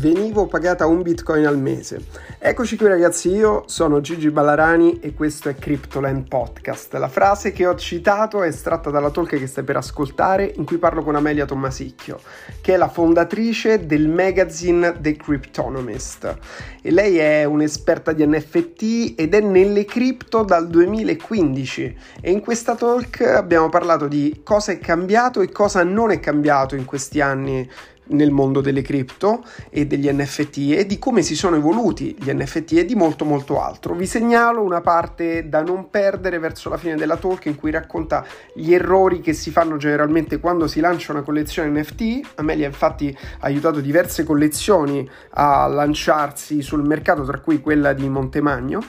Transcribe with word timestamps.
venivo 0.00 0.46
pagata 0.46 0.86
un 0.86 1.02
bitcoin 1.02 1.46
al 1.46 1.58
mese. 1.58 2.06
Eccoci 2.38 2.78
qui 2.78 2.86
ragazzi, 2.86 3.28
io 3.28 3.64
sono 3.66 4.00
Gigi 4.00 4.30
Ballarani 4.30 4.98
e 4.98 5.12
questo 5.12 5.50
è 5.50 5.54
Cryptoland 5.54 6.26
Podcast. 6.26 6.94
La 6.94 7.08
frase 7.08 7.52
che 7.52 7.66
ho 7.66 7.74
citato 7.74 8.42
è 8.42 8.48
estratta 8.48 8.88
dalla 8.88 9.10
talk 9.10 9.36
che 9.36 9.46
stai 9.46 9.62
per 9.62 9.76
ascoltare 9.76 10.50
in 10.56 10.64
cui 10.64 10.78
parlo 10.78 11.02
con 11.02 11.16
Amelia 11.16 11.44
Tommasicchio, 11.44 12.18
che 12.62 12.74
è 12.74 12.76
la 12.78 12.88
fondatrice 12.88 13.84
del 13.84 14.08
magazine 14.08 14.96
The 14.98 15.16
Cryptonomist. 15.16 16.38
E 16.80 16.90
lei 16.90 17.18
è 17.18 17.44
un'esperta 17.44 18.12
di 18.12 18.26
NFT 18.26 19.14
ed 19.18 19.34
è 19.34 19.40
nelle 19.40 19.84
cripto 19.84 20.44
dal 20.44 20.66
2015 20.66 21.98
e 22.22 22.30
in 22.30 22.40
questa 22.40 22.74
talk 22.74 23.20
abbiamo 23.20 23.68
parlato 23.68 24.08
di 24.08 24.40
cosa 24.42 24.72
è 24.72 24.78
cambiato 24.78 25.42
e 25.42 25.52
cosa 25.52 25.82
non 25.82 26.10
è 26.10 26.18
cambiato 26.20 26.74
in 26.74 26.86
questi 26.86 27.20
anni 27.20 27.68
nel 28.10 28.30
mondo 28.30 28.60
delle 28.60 28.82
cripto 28.82 29.44
e 29.68 29.86
degli 29.86 30.10
NFT 30.10 30.72
e 30.76 30.86
di 30.86 30.98
come 30.98 31.22
si 31.22 31.34
sono 31.34 31.56
evoluti 31.56 32.16
gli 32.18 32.30
NFT 32.32 32.72
e 32.72 32.84
di 32.84 32.94
molto 32.94 33.24
molto 33.24 33.60
altro. 33.60 33.94
Vi 33.94 34.06
segnalo 34.06 34.62
una 34.62 34.80
parte 34.80 35.48
da 35.48 35.62
non 35.62 35.90
perdere 35.90 36.38
verso 36.38 36.68
la 36.68 36.76
fine 36.76 36.96
della 36.96 37.16
talk 37.16 37.46
in 37.46 37.56
cui 37.56 37.70
racconta 37.70 38.24
gli 38.54 38.72
errori 38.72 39.20
che 39.20 39.32
si 39.32 39.50
fanno 39.50 39.76
generalmente 39.76 40.38
quando 40.38 40.66
si 40.66 40.80
lancia 40.80 41.12
una 41.12 41.22
collezione 41.22 41.80
NFT. 41.80 42.20
Amelia 42.36 42.66
infatti 42.66 43.16
ha 43.40 43.46
aiutato 43.46 43.80
diverse 43.80 44.24
collezioni 44.24 45.08
a 45.30 45.66
lanciarsi 45.66 46.62
sul 46.62 46.84
mercato, 46.86 47.24
tra 47.24 47.40
cui 47.40 47.60
quella 47.60 47.92
di 47.92 48.08
Montemagno 48.08 48.82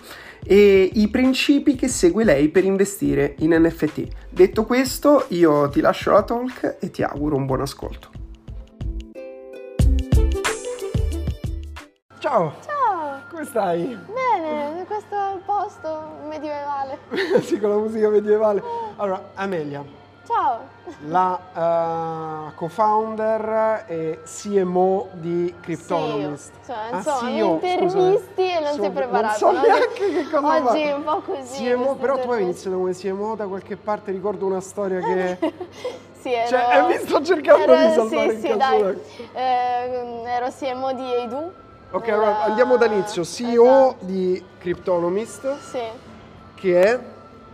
e 0.44 0.90
i 0.94 1.08
principi 1.10 1.76
che 1.76 1.88
segue 1.88 2.24
lei 2.24 2.50
per 2.50 2.64
investire 2.64 3.36
in 3.40 3.54
NFT. 3.54 4.08
Detto 4.30 4.66
questo, 4.66 5.26
io 5.30 5.70
ti 5.70 5.82
lascio 5.82 6.12
la 6.12 6.24
talk 6.24 6.78
e 6.80 6.90
ti 6.90 7.04
auguro 7.04 7.36
un 7.36 7.46
buon 7.46 7.62
ascolto. 7.62 8.11
Ciao! 12.22 12.54
Ciao! 12.64 13.20
Come 13.32 13.46
stai? 13.46 14.00
Bene, 14.14 14.86
questo 14.86 15.16
è 15.16 15.34
il 15.34 15.42
posto 15.44 16.18
medievale. 16.28 17.00
sì, 17.42 17.60
con 17.60 17.72
la 17.72 17.78
musica 17.78 18.10
medievale. 18.10 18.62
Allora, 18.98 19.32
Amelia. 19.34 19.84
Ciao! 20.28 20.60
La 21.08 22.52
uh, 22.52 22.54
co-founder 22.54 23.86
e 23.88 24.20
CMO 24.24 25.10
di 25.14 25.52
Cryptonomist. 25.62 26.52
Sì, 26.62 26.72
cioè, 26.72 26.90
insomma, 26.94 27.18
ah, 27.18 27.24
mi 27.24 27.40
intervisti 27.40 28.52
e 28.52 28.60
non 28.60 28.80
sei 28.80 28.92
preparato. 28.92 29.52
Non 29.52 29.56
so 29.56 29.68
neanche 29.68 30.12
che 30.12 30.30
cosa 30.30 30.70
Oggi 30.70 30.82
è 30.82 30.94
un 30.94 31.04
po' 31.04 31.22
così. 31.22 31.64
CMO, 31.64 31.96
però 31.96 32.20
tu 32.20 32.30
hai 32.30 32.44
iniziato 32.44 32.78
come 32.78 32.94
CMO 32.94 33.34
da 33.34 33.48
qualche 33.48 33.78
parte, 33.78 34.12
ricordo 34.12 34.46
una 34.46 34.62
storia 34.62 35.00
che... 35.00 35.40
sì, 36.22 36.34
ero... 36.34 36.48
Cioè, 36.50 36.78
eh, 36.78 36.82
mi 36.84 36.98
sto 37.00 37.24
cercando 37.24 37.74
ero, 37.74 37.88
di 37.88 37.94
salvare 37.96 38.30
sì, 38.30 38.46
il 38.46 38.52
sì, 38.52 38.58
dai. 38.58 39.02
Eh, 39.34 40.24
ero 40.28 40.50
CMO 40.56 40.94
di 40.94 41.14
Eidu 41.16 41.70
Ok, 41.94 42.08
allora 42.08 42.44
andiamo 42.44 42.78
dall'inizio. 42.78 43.26
CEO 43.26 43.66
esatto. 43.66 44.06
di 44.06 44.46
Cryptonomist. 44.60 45.58
Sì. 45.60 45.84
Che 46.56 46.82
è? 46.82 47.00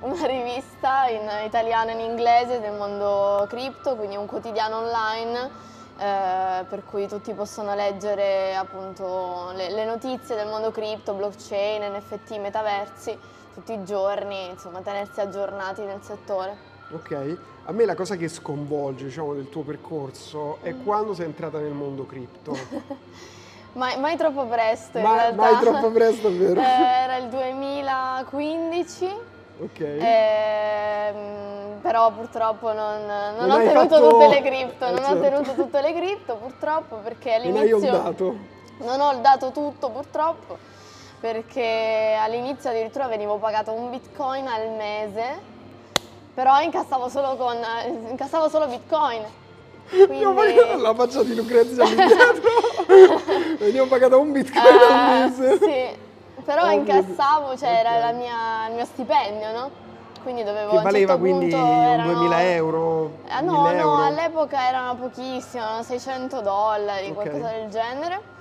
Una 0.02 0.28
rivista 0.28 1.08
in 1.08 1.28
italiano 1.44 1.90
e 1.90 1.94
in 1.94 2.02
inglese 2.02 2.60
del 2.60 2.74
mondo 2.74 3.48
cripto, 3.50 3.96
quindi 3.96 4.16
un 4.16 4.28
quotidiano 4.28 4.78
online 4.78 5.50
eh, 5.98 6.66
per 6.70 6.84
cui 6.86 7.08
tutti 7.08 7.34
possono 7.34 7.74
leggere 7.74 8.56
appunto 8.56 9.54
le, 9.56 9.72
le, 9.72 9.86
notizie 9.86 10.36
del 10.36 10.46
mondo 10.46 10.70
cripto, 10.70 11.14
blockchain, 11.14 11.92
NFT, 11.96 12.38
metaversi 12.38 13.18
tutti 13.56 13.74
i 13.74 13.84
giorni, 13.84 14.50
insomma 14.52 14.82
tenersi 14.82 15.20
aggiornati 15.20 15.82
nel 15.82 16.04
settore. 16.04 16.56
Ok, 16.92 17.38
a 17.66 17.72
me 17.72 17.86
la 17.86 17.96
cosa 17.96 18.16
che 18.16 18.28
sconvolge 18.28 19.06
diciamo, 19.06 19.34
del 19.34 19.50
tuo 19.50 19.64
percorso 19.64 20.60
è 20.62 20.74
mm. 20.74 20.84
quando 20.84 21.16
sei 21.16 21.26
entrata 21.26 21.58
nel 21.58 21.74
mondo 21.74 22.06
cripto. 22.06 22.56
Mai, 23.74 24.00
mai, 24.00 24.18
troppo 24.18 24.46
presto 24.46 24.98
in 24.98 25.04
mai, 25.04 25.18
realtà. 25.18 25.42
Mai 25.42 25.60
troppo 25.60 25.92
presto, 25.92 26.30
vero? 26.36 26.60
Eh, 26.66 27.04
era 27.04 27.18
il 27.18 27.28
2015. 27.28 29.16
Ok. 29.60 29.80
Ehm, 29.80 31.28
però 31.82 32.12
purtroppo 32.12 32.74
non, 32.74 33.06
non, 33.06 33.48
non 33.48 33.52
ho 33.52 33.58
tenuto 33.58 33.96
fatto... 33.96 34.10
tutte 34.10 34.28
le 34.28 34.42
cripto, 34.42 34.86
non 34.86 34.98
certo. 34.98 35.12
ho 35.14 35.20
tenuto 35.20 35.54
tutte 35.54 35.82
le 35.82 35.94
cripto 35.94 36.36
purtroppo 36.36 36.98
perché 36.98 37.34
all'inizio... 37.34 37.80
Non 37.80 37.84
hai 37.84 38.04
dato? 38.04 38.36
Non 38.80 39.00
ho 39.00 39.16
dato 39.20 39.52
tutto 39.52 39.90
purtroppo 39.90 40.58
perché 41.20 42.16
all'inizio 42.20 42.70
addirittura 42.70 43.08
venivo 43.08 43.38
pagato 43.38 43.72
un 43.72 43.90
bitcoin 43.90 44.48
al 44.48 44.70
mese, 44.78 45.40
però 46.34 46.62
incassavo 46.62 47.10
solo, 47.10 47.36
con, 47.36 47.58
incassavo 48.10 48.50
solo 48.50 48.68
bitcoin. 48.68 49.24
Quindi... 49.90 50.24
Abbiamo 50.24 50.34
pagato 50.34 50.78
la 50.78 50.94
faccia 50.94 51.24
di 51.24 51.36
Lucrezia 51.36 51.84
lì 51.86 51.96
dietro. 51.96 52.67
Veniamo 53.60 53.88
pagato 53.88 54.20
un 54.20 54.32
bitcoin 54.32 54.64
uh, 54.64 54.94
al 54.94 55.30
mese. 55.30 55.58
Sì, 55.58 56.44
però 56.44 56.66
oh, 56.66 56.72
incassavo, 56.72 57.58
cioè 57.58 57.80
okay. 57.80 57.96
era 57.96 58.12
mia, 58.12 58.68
il 58.70 58.76
mio 58.76 58.86
stipendio, 58.86 59.52
no? 59.52 59.86
Quindi 60.24 60.44
dovevo 60.44 60.72
Che 60.72 60.82
valeva 60.82 61.14
certo 61.14 61.22
quindi 61.22 61.54
erano... 61.54 62.14
2000 62.14 62.44
euro? 62.54 63.12
Eh, 63.28 63.42
no, 63.42 63.72
no, 63.72 64.04
all'epoca 64.04 64.68
erano 64.68 64.96
pochissimo, 64.96 65.84
600 65.84 66.42
dollari, 66.42 67.10
okay. 67.10 67.14
qualcosa 67.14 67.48
del 67.50 67.70
genere 67.70 68.36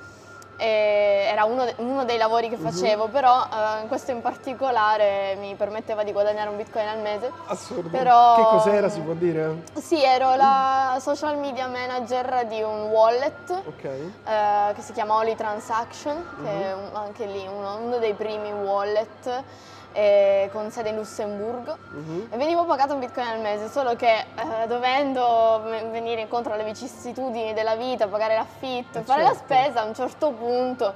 era 0.64 1.44
uno, 1.44 1.64
uno, 1.76 2.04
dei 2.04 2.16
lavori 2.16 2.48
che 2.48 2.56
mhm. 2.56 2.68
facevo, 2.70 3.04
uh-huh. 3.04 3.10
però 3.10 3.42
uh, 3.42 3.86
questo 3.88 4.10
in 4.10 4.20
particolare 4.20 5.36
mi 5.38 5.54
permetteva 5.54 6.02
di 6.02 6.12
guadagnare 6.12 6.48
un 6.48 6.56
bitcoin 6.56 6.86
al 6.86 7.00
mese. 7.00 7.30
Assurdo. 7.46 7.88
Però, 7.88 8.36
che 8.36 8.42
cos'era, 8.42 8.88
si 8.88 9.00
può 9.00 9.12
dire? 9.12 9.62
Sì, 9.74 10.02
ero 10.02 10.34
la 10.34 10.96
social 11.00 11.38
media 11.38 11.66
manager 11.66 12.46
di 12.46 12.62
un 12.62 12.84
wallet 12.84 13.62
okay. 13.66 14.12
uh, 14.24 14.74
che 14.74 14.80
si 14.80 14.92
chiama 14.92 15.16
Oli 15.16 15.36
Transaction, 15.36 16.24
che 16.42 16.48
uh-huh. 16.48 16.62
è 16.62 16.74
un, 16.74 16.90
anche 16.94 17.26
lì 17.26 17.46
uno, 17.46 17.76
uno 17.76 17.98
dei 17.98 18.14
primi 18.14 18.52
wallet 18.52 19.44
eh, 19.92 20.48
con 20.52 20.70
sede 20.70 20.90
in 20.90 20.96
Lussemburgo 20.96 21.76
uh-huh. 21.92 22.28
e 22.30 22.36
venivo 22.36 22.64
pagato 22.64 22.94
un 22.94 23.00
bitcoin 23.00 23.26
al 23.26 23.40
mese, 23.40 23.68
solo 23.68 23.96
che 23.96 24.18
eh, 24.18 24.66
dovendo 24.66 25.62
venire 25.90 26.20
incontro 26.20 26.52
alle 26.52 26.64
vicissitudini 26.64 27.54
della 27.54 27.76
vita, 27.76 28.06
pagare 28.06 28.34
l'affitto, 28.34 28.98
eh 28.98 29.02
fare 29.02 29.24
certo. 29.24 29.36
la 29.38 29.56
spesa, 29.56 29.80
a 29.82 29.84
un 29.84 29.94
certo 29.94 30.30
punto 30.30 30.94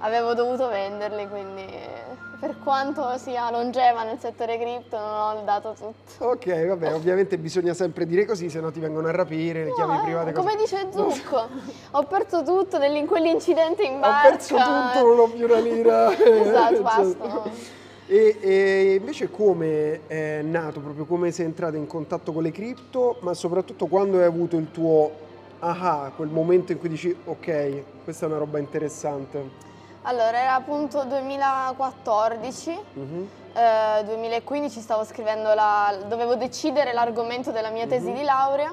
avevo 0.00 0.34
dovuto 0.34 0.68
venderli, 0.68 1.28
quindi 1.28 1.66
per 2.38 2.56
quanto 2.62 3.16
sia 3.16 3.50
longeva 3.50 4.02
nel 4.02 4.18
settore 4.18 4.58
cripto 4.58 4.98
non 4.98 5.36
ho 5.38 5.42
dato 5.42 5.74
tutto. 5.74 6.24
Ok, 6.24 6.66
vabbè, 6.66 6.94
ovviamente 6.94 7.38
bisogna 7.38 7.72
sempre 7.72 8.06
dire 8.06 8.24
così, 8.26 8.50
se 8.50 8.60
no 8.60 8.70
ti 8.70 8.80
vengono 8.80 9.08
a 9.08 9.12
rapire, 9.12 9.64
le 9.64 9.70
no, 9.70 9.74
chiavi 9.74 9.98
private. 10.02 10.32
Come 10.32 10.56
così. 10.56 10.76
dice 10.76 10.88
Zucco, 10.92 11.48
ho 11.92 12.02
perso 12.04 12.42
tutto 12.42 12.82
in 12.82 13.06
quell'incidente 13.06 13.84
in 13.84 14.00
barca. 14.00 14.28
Ho 14.28 14.30
perso 14.30 14.54
tutto, 14.56 15.06
non 15.06 15.18
ho 15.18 15.28
più 15.28 15.44
una 15.46 15.58
lira. 15.58 16.12
esatto, 16.16 16.82
basta. 16.82 17.74
E, 18.08 18.38
e, 18.40 18.94
invece 18.98 19.30
come 19.30 20.06
è 20.06 20.40
nato, 20.42 20.80
proprio 20.80 21.04
come 21.06 21.32
sei 21.32 21.46
entrato 21.46 21.76
in 21.76 21.88
contatto 21.88 22.32
con 22.32 22.42
le 22.42 22.52
cripto, 22.52 23.18
ma 23.20 23.34
soprattutto 23.34 23.86
quando 23.86 24.18
hai 24.18 24.24
avuto 24.24 24.56
il 24.56 24.70
tuo 24.70 25.10
aha, 25.58 26.12
quel 26.14 26.28
momento 26.28 26.70
in 26.70 26.78
cui 26.78 26.88
dici 26.88 27.16
ok, 27.24 28.04
questa 28.04 28.26
è 28.26 28.28
una 28.28 28.38
roba 28.38 28.58
interessante? 28.58 29.64
Allora, 30.02 30.40
era 30.40 30.54
appunto 30.54 31.02
2014, 31.02 32.78
uh-huh. 32.94 33.28
eh, 33.54 34.04
2015 34.04 34.80
stavo 34.80 35.04
scrivendo 35.04 35.52
la... 35.52 35.98
dovevo 36.06 36.36
decidere 36.36 36.92
l'argomento 36.92 37.50
della 37.50 37.70
mia 37.70 37.88
tesi 37.88 38.06
uh-huh. 38.06 38.14
di 38.14 38.22
laurea 38.22 38.72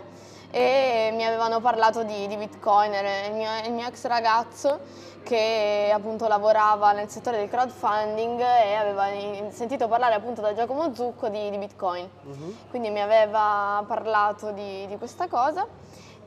e 0.56 1.09
mi 1.16 1.25
avevano 1.25 1.59
parlato 1.62 2.03
di, 2.03 2.28
di 2.28 2.38
Bitcoin, 2.38 2.94
il 2.94 3.34
mio, 3.34 3.50
il 3.66 3.72
mio 3.72 3.88
ex 3.88 4.06
ragazzo 4.06 4.81
che 5.24 5.90
appunto 5.91 6.28
lavorava 6.28 6.91
nel 6.91 7.09
settore 7.09 7.38
del 7.38 7.50
crowdfunding 7.50 8.40
e 8.40 8.75
aveva 8.75 9.06
sentito 9.50 9.88
parlare 9.88 10.13
appunto 10.13 10.42
da 10.42 10.53
Giacomo 10.53 10.94
Zucco 10.94 11.28
di, 11.30 11.50
di 11.50 11.58
Bitcoin. 11.58 12.08
Uh-huh. 12.24 12.56
Quindi 12.69 12.92
mi 12.92 13.02
aveva 13.02 13.84
parlato 13.88 14.52
di, 14.52 14.86
di, 14.86 14.96
questa 14.97 15.28
cosa 15.28 15.66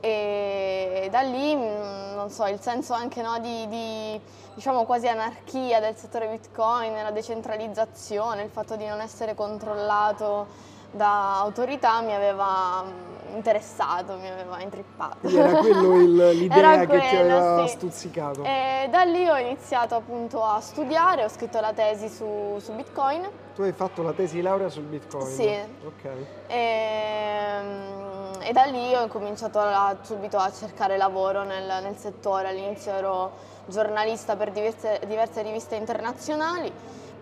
e 0.01 1.07
da 1.09 1.21
lì, 1.21 1.55
mm, 1.55 2.15
non 2.15 2.29
so, 2.29 2.47
il 2.47 2.59
senso 2.59 2.93
anche 2.93 3.21
no, 3.21 3.39
di, 3.39 3.65
di 3.69 4.19
diciamo 4.55 4.83
quasi 4.83 5.07
anarchia 5.07 5.79
del 5.79 5.95
settore 5.95 6.27
Bitcoin, 6.27 6.91
la 7.01 7.11
decentralizzazione, 7.11 8.43
il 8.43 8.49
fatto 8.49 8.75
di 8.75 8.85
non 8.85 8.99
essere 8.99 9.35
controllato 9.35 10.75
da 10.97 11.39
autorità 11.39 12.01
mi 12.01 12.13
aveva 12.13 12.83
mm, 12.83 13.35
interessato, 13.35 14.17
mi 14.17 14.29
aveva 14.29 14.59
intrippato. 14.61 15.19
Quindi 15.21 15.39
era 15.39 15.59
quello 15.59 15.95
il, 16.01 16.29
l'idea 16.35 16.57
era 16.57 16.85
che 16.85 16.99
ti 16.99 17.15
aveva 17.15 17.65
sì. 17.65 17.73
stuzzicato. 17.75 18.43
E 18.43 18.87
da 18.89 19.03
lì 19.03 19.29
ho 19.29 19.37
iniziato 19.37 19.95
appunto 19.95 20.43
a 20.43 20.59
studiare, 20.59 21.23
ho 21.23 21.29
scritto 21.29 21.61
la 21.61 21.71
tesi 21.71 22.09
su, 22.09 22.57
su 22.59 22.73
Bitcoin. 22.73 23.29
Tu 23.55 23.61
hai 23.61 23.71
fatto 23.71 24.01
la 24.01 24.11
tesi 24.11 24.35
di 24.35 24.41
laurea 24.41 24.69
sul 24.69 24.83
Bitcoin? 24.83 25.27
Sì. 25.27 25.57
Ok. 25.85 26.09
E, 26.47 27.59
mm, 27.61 28.41
e 28.41 28.51
da 28.51 28.63
lì 28.63 28.93
ho 28.93 29.07
cominciato 29.07 29.59
a, 29.59 29.95
subito 30.01 30.37
a 30.37 30.51
cercare 30.51 30.97
lavoro 30.97 31.43
nel, 31.43 31.81
nel 31.81 31.95
settore, 31.95 32.49
all'inizio 32.49 32.91
ero 32.91 33.55
giornalista 33.67 34.35
per 34.35 34.51
diverse, 34.51 35.01
diverse 35.05 35.41
riviste 35.41 35.75
internazionali 35.75 36.71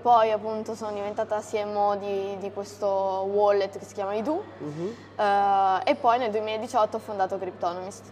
poi 0.06 0.30
appunto 0.30 0.76
sono 0.76 0.92
diventata 0.92 1.42
CMO 1.42 1.96
di, 1.96 2.38
di 2.38 2.52
questo 2.52 2.86
wallet 2.86 3.76
che 3.80 3.86
si 3.86 3.96
chiama 3.96 4.14
Idu 4.14 4.34
uh-huh. 4.34 4.94
uh, 5.16 5.82
e 5.84 5.96
poi 5.96 6.20
nel 6.20 6.30
2018 6.30 6.98
ho 6.98 7.00
fondato 7.00 7.40
Cryptonomist. 7.40 8.12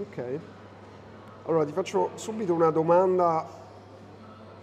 Ok. 0.00 0.38
Allora 1.46 1.64
ti 1.64 1.72
faccio 1.72 2.10
subito 2.16 2.52
una 2.52 2.68
domanda 2.68 3.46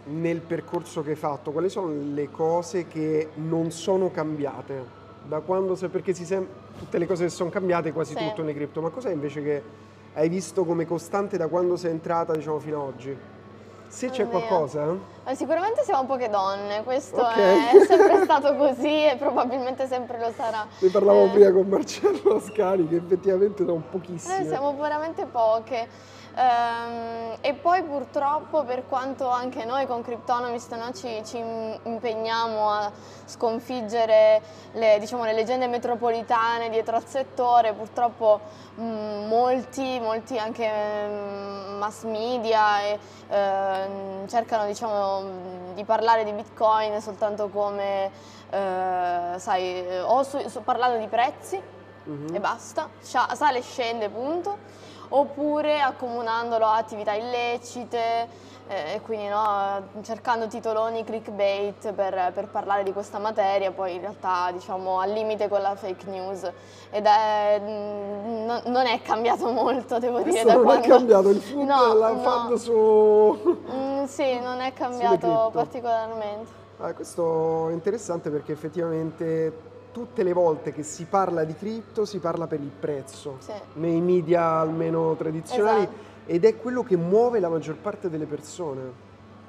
nel 0.04 0.40
percorso 0.42 1.02
che 1.02 1.10
hai 1.10 1.16
fatto, 1.16 1.50
quali 1.52 1.70
sono 1.70 1.92
le 2.14 2.30
cose 2.30 2.86
che 2.86 3.30
non 3.34 3.72
sono 3.72 4.12
cambiate? 4.12 4.86
Da 5.24 5.40
quando 5.40 5.74
sei, 5.74 5.90
perché 5.90 6.14
si 6.14 6.26
sem- 6.26 6.48
tutte 6.78 7.00
le 7.00 7.08
cose 7.08 7.24
che 7.24 7.32
sono 7.32 7.50
cambiate, 7.50 7.92
quasi 7.92 8.14
sì. 8.16 8.24
tutto 8.24 8.44
nei 8.44 8.54
cripto, 8.54 8.82
ma 8.82 8.90
cos'è 8.92 9.10
invece 9.12 9.42
che 9.42 9.64
hai 10.14 10.30
visto 10.30 10.64
come 10.64 10.86
costante 10.86 11.38
da 11.38 11.48
quando 11.48 11.76
sei 11.76 11.90
entrata, 11.90 12.34
diciamo, 12.36 12.60
fino 12.60 12.82
ad 12.84 12.88
oggi? 12.88 13.18
Se 13.88 14.10
c'è 14.10 14.28
qualcosa? 14.28 14.96
Sicuramente 15.34 15.84
siamo 15.84 16.06
poche 16.06 16.30
donne, 16.30 16.84
questo 16.84 17.22
okay. 17.22 17.76
è 17.78 17.86
sempre 17.86 18.24
stato 18.26 18.56
così 18.56 19.06
e 19.06 19.16
probabilmente 19.18 19.88
sempre 19.88 20.20
lo 20.20 20.32
sarà. 20.36 20.66
Ne 20.80 20.90
parlavo 20.90 21.26
eh. 21.26 21.30
prima 21.30 21.52
con 21.52 21.68
Marcello 21.68 22.36
Ascari 22.36 22.88
che 22.88 22.98
effettivamente 22.98 23.66
sono 23.66 23.82
pochissime. 23.90 24.40
Eh, 24.42 24.48
siamo 24.48 24.76
veramente 24.76 25.26
poche. 25.26 25.88
Ehm, 26.40 27.38
e 27.42 27.56
poi 27.56 27.82
purtroppo 27.82 28.64
per 28.64 28.86
quanto 28.88 29.28
anche 29.28 29.66
noi 29.66 29.88
con 29.88 30.04
Cryptonomist 30.04 30.76
no, 30.76 30.94
ci, 30.94 31.24
ci, 31.26 31.38
impegniamo 31.38 32.70
a 32.70 32.92
sconfiggere 33.26 34.42
le, 34.74 34.98
diciamo, 35.00 35.24
le, 35.24 35.34
leggende 35.34 35.66
metropolitane 35.66 36.70
dietro 36.70 36.96
al 36.96 37.06
settore, 37.08 37.74
purtroppo 37.74 38.40
mh, 38.76 38.84
mm, 38.84 39.28
molti, 39.28 40.00
molti, 40.00 40.38
anche 40.38 40.70
mh, 40.70 41.72
mm, 41.74 41.78
mass 41.80 42.04
media 42.04 42.82
e, 42.82 43.00
eh, 43.30 44.28
cercano 44.28 44.68
diciamo, 44.68 45.74
di 45.74 45.84
parlare 45.86 46.24
di 46.24 46.34
Bitcoin 46.34 47.02
soltanto 47.02 47.50
come, 47.50 48.12
eh, 48.52 49.34
sai, 49.38 49.88
o 50.04 50.22
su, 50.22 50.48
su, 50.50 50.64
parlando 50.64 51.00
di 51.00 51.08
prezzi 51.08 51.60
mm-hmm. 52.08 52.36
e 52.36 52.40
basta, 52.40 52.90
sale 53.00 53.58
e 53.58 53.62
scende 53.62 54.10
punto 54.10 54.86
oppure 55.10 55.80
accomunandolo 55.80 56.66
a 56.66 56.78
attività 56.78 57.14
illecite 57.14 58.46
eh, 58.68 58.96
e 58.96 59.02
quindi 59.02 59.28
no, 59.28 59.82
cercando 60.02 60.48
titoloni 60.48 61.04
clickbait 61.04 61.94
per, 61.94 62.32
per, 62.34 62.48
parlare 62.48 62.84
di 62.84 62.92
questa 62.92 63.18
materia, 63.18 63.72
poi 63.72 63.96
in 63.96 64.02
realtà 64.02 64.52
diciamo 64.52 65.00
al 65.00 65.12
limite 65.12 65.48
con 65.48 65.62
la 65.62 65.76
fake 65.76 66.10
news 66.10 66.44
ed 66.90 67.06
è, 67.06 67.62
mm, 67.62 68.46
no, 68.46 68.62
non 68.66 68.86
è 68.86 69.02
cambiato 69.02 69.50
molto 69.52 70.00
devo 70.00 70.22
Questo 70.22 70.32
dire 70.32 70.44
da 70.44 70.54
non 70.56 70.64
quando... 70.64 70.86
è 70.86 70.88
cambiato 70.90 71.30
il 71.30 71.42
food 71.42 71.64
no, 71.68 71.94
la 71.94 72.12
no. 72.12 72.20
fan 72.20 72.58
su... 72.58 73.58
Mm, 73.72 74.04
sì, 74.04 74.40
non 74.40 74.60
è 74.60 74.74
cambiato 74.74 75.50
particolarmente. 75.54 76.66
Ah, 76.80 76.94
questo 76.94 77.70
è 77.70 77.72
interessante 77.72 78.30
perché 78.30 78.52
effettivamente 78.52 79.67
tutte 79.98 80.22
le 80.22 80.32
volte 80.32 80.72
che 80.72 80.84
si 80.84 81.06
parla 81.06 81.44
di 81.44 81.56
cripto 81.56 82.06
si 82.06 82.20
parla 82.20 82.46
per 82.46 82.60
il 82.60 82.70
prezzo, 82.70 83.38
sì. 83.40 83.52
nei 83.74 84.00
media 84.00 84.60
almeno 84.60 85.16
tradizionali, 85.16 85.82
esatto. 85.82 85.98
ed 86.28 86.46
è 86.46 86.56
quello 86.56 86.84
che 86.84 86.96
muove 86.96 87.40
la 87.40 87.50
maggior 87.50 87.78
parte 87.78 88.08
delle 88.08 88.28
persone. 88.28 88.92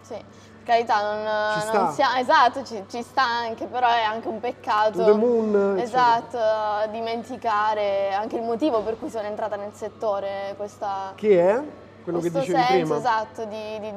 Sì, 0.01 0.17
carità, 0.65 1.03
non, 1.03 1.61
ci 1.61 1.77
non 1.77 1.93
sia, 1.93 2.19
esatto, 2.19 2.65
ci, 2.65 2.83
ci, 2.89 3.03
sta 3.03 3.23
anche, 3.23 3.67
però 3.67 3.89
è 3.89 4.01
anche 4.01 4.27
un 4.27 4.41
peccato. 4.41 5.05
The 5.05 5.13
moon, 5.13 5.77
esatto, 5.79 6.39
eccetera. 6.39 6.87
dimenticare 6.93 8.15
anche 8.15 8.37
il 8.37 8.43
motivo 8.43 8.81
per 8.81 8.99
cui 8.99 9.11
sono 9.11 9.27
entrata 9.27 9.57
nel 9.57 9.75
settore. 9.75 10.55
Questa, 10.57 11.13
che 11.15 11.47
è? 11.47 11.63
Quello 12.03 12.21
che 12.21 12.31
dicevi 12.31 12.53
senso, 12.53 12.73
prima. 12.73 12.97
esatto, 12.97 13.45
di, 13.45 13.81
di, 13.81 13.93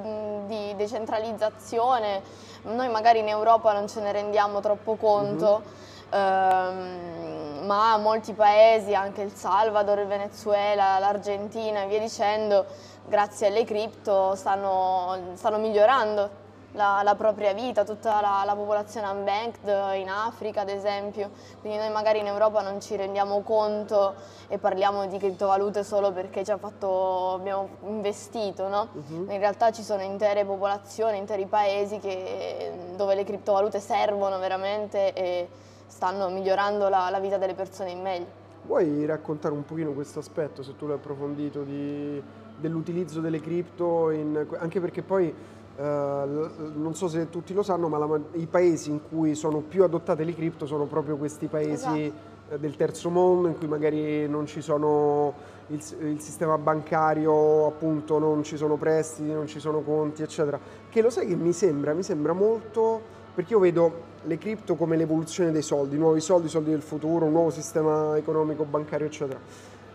di, 0.48 0.76
decentralizzazione. 0.76 2.22
Noi 2.64 2.90
magari 2.90 3.20
in 3.20 3.30
Europa 3.30 3.72
non 3.72 3.88
ce 3.88 4.02
ne 4.02 4.12
rendiamo 4.12 4.60
troppo 4.60 4.96
conto. 4.96 5.62
Mm-hmm 5.64 5.90
ehm, 6.12 7.66
ma 7.66 7.98
molti 7.98 8.34
paesi, 8.34 8.94
anche 8.94 9.22
il 9.22 9.34
Salvador, 9.34 10.00
il 10.00 10.08
Venezuela, 10.08 11.00
l'Argentina 11.00 11.84
e 11.84 11.88
via 11.88 12.00
dicendo, 12.00 12.66
grazie 13.08 13.48
alle 13.48 13.64
cripto 13.64 14.36
stanno, 14.36 15.18
stanno 15.36 15.58
migliorando 15.58 16.40
la, 16.74 17.02
la, 17.04 17.16
propria 17.16 17.54
vita, 17.54 17.84
tutta 17.84 18.22
la, 18.22 18.44
la, 18.46 18.56
popolazione 18.56 19.08
unbanked 19.08 19.96
in 19.96 20.10
Africa 20.10 20.62
ad 20.62 20.70
esempio, 20.70 21.32
quindi 21.60 21.78
noi 21.78 21.92
magari 21.92 22.20
in 22.20 22.28
Europa 22.28 22.62
non 22.62 22.80
ci 22.80 22.96
rendiamo 22.96 23.42
conto 23.42 24.14
e 24.48 24.58
parliamo 24.58 25.06
di 25.08 25.18
criptovalute 25.18 25.84
solo 25.84 26.12
perché 26.12 26.44
ci 26.44 26.52
ha 26.52 26.58
fatto, 26.58 27.34
abbiamo 27.34 27.68
investito, 27.84 28.68
no? 28.68 28.88
uh-huh. 28.94 29.32
in 29.32 29.40
realtà 29.40 29.72
ci 29.72 29.84
sono 29.84 30.02
intere 30.02 30.46
popolazioni, 30.46 31.18
interi 31.18 31.46
paesi 31.46 32.00
che, 32.00 32.72
dove 32.96 33.16
le 33.16 33.24
criptovalute 33.24 33.80
servono 33.80 34.40
veramente 34.40 35.14
e 35.14 35.50
stanno 35.92 36.30
migliorando 36.30 36.88
la, 36.88 37.10
la 37.10 37.20
vita 37.20 37.38
delle 37.38 37.54
persone 37.54 37.92
in 37.92 38.02
meglio. 38.02 38.40
Vuoi 38.66 39.06
raccontare 39.06 39.54
un 39.54 39.66
pochino 39.66 39.92
questo 39.92 40.20
aspetto, 40.20 40.64
se 40.64 40.76
tu 40.78 40.88
l'hai 40.88 40.96
approfondito, 40.96 41.64
di, 41.64 42.22
dell'utilizzo 42.58 43.20
delle 43.20 43.42
cripto, 43.42 44.10
in, 44.10 44.48
anche 44.58 44.80
perché 44.80 45.02
poi 45.04 45.60
Uh, 45.74 46.50
non 46.76 46.92
so 46.94 47.08
se 47.08 47.30
tutti 47.30 47.54
lo 47.54 47.64
sanno, 47.64 47.88
ma 47.88 47.98
la, 47.98 48.20
i 48.34 48.46
paesi 48.46 48.92
in 48.92 49.00
cui 49.08 49.34
sono 49.34 49.62
più 49.62 49.84
adottate 49.84 50.26
le 50.26 50.36
cripto 50.36 50.66
sono 50.68 50.84
proprio 50.84 51.16
questi 51.16 51.48
paesi 51.48 52.04
esatto. 52.04 52.58
del 52.58 52.76
terzo 52.76 53.10
mondo, 53.10 53.48
in 53.48 53.58
cui 53.58 53.68
magari 53.68 54.28
non 54.28 54.46
ci 54.46 54.62
sono 54.62 55.34
il, 55.68 55.82
il, 56.02 56.20
sistema 56.20 56.58
bancario, 56.58 57.68
appunto, 57.68 58.20
non 58.20 58.44
ci 58.44 58.58
sono 58.58 58.76
prestiti, 58.76 59.32
non 59.32 59.48
ci 59.48 59.60
sono 59.60 59.80
conti, 59.80 60.22
eccetera. 60.22 60.60
Che 60.90 61.02
lo 61.02 61.10
sai 61.10 61.26
che 61.26 61.36
mi 61.36 61.54
sembra? 61.54 61.94
Mi 61.94 62.04
sembra 62.04 62.34
molto 62.34 63.02
perché 63.34 63.54
io 63.54 63.60
vedo 63.60 64.11
le 64.24 64.38
cripto 64.38 64.76
come 64.76 64.98
l'evoluzione 64.98 65.52
dei 65.52 65.62
soldi, 65.62 65.98
nuovi 65.98 66.20
soldi, 66.22 66.48
soldi 66.48 66.70
del 66.72 66.82
futuro, 66.82 67.26
un 67.26 67.32
nuovo 67.32 67.50
sistema 67.50 68.18
economico, 68.18 68.64
bancario, 68.64 69.08
eccetera. 69.08 69.40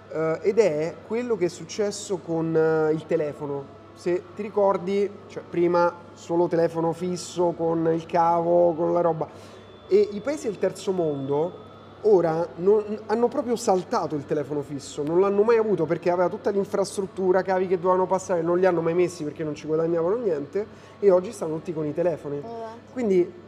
Uh, 0.08 0.38
ed 0.40 0.58
è 0.58 0.94
quello 1.06 1.37
che 1.37 1.46
è 1.46 1.49
successo 1.49 2.19
con 2.19 2.55
uh, 2.55 2.93
il 2.93 3.05
telefono. 3.06 3.75
Se 3.94 4.23
ti 4.34 4.43
ricordi, 4.43 5.11
cioè 5.26 5.43
prima 5.49 5.93
solo 6.14 6.49
telefono 6.49 6.93
fisso 6.93 7.55
con 7.56 7.90
il 7.93 8.06
cavo, 8.06 8.73
con 8.75 8.93
la 8.93 9.00
roba. 9.00 9.28
E 9.88 10.08
i 10.12 10.20
paesi 10.20 10.46
del 10.46 10.58
terzo 10.58 10.93
mondo 10.93 11.64
ora 12.02 12.46
non, 12.56 13.00
hanno 13.06 13.28
proprio 13.28 13.56
saltato 13.56 14.14
il 14.14 14.25
telefono 14.25 14.62
fisso, 14.62 15.02
non 15.02 15.20
l'hanno 15.20 15.43
mai 15.43 15.56
avuto 15.56 15.87
perché 15.87 16.11
aveva 16.11 16.28
tutta 16.28 16.50
l'infrastruttura, 16.50 17.43
cavi 17.43 17.67
che 17.67 17.76
dovevano 17.76 18.06
passare, 18.06 18.43
non 18.43 18.58
li 18.58 18.67
hanno 18.67 18.81
mai 18.81 18.94
messi 18.94 19.25
perché 19.25 19.43
non 19.43 19.55
ci 19.55 19.67
guadagnavano 19.67 20.17
niente 20.17 20.67
e 21.00 21.11
oggi 21.11 21.32
stanno 21.32 21.55
tutti 21.56 21.73
con 21.73 21.87
i 21.87 21.94
telefoni. 21.94 22.40
Quindi 22.93 23.44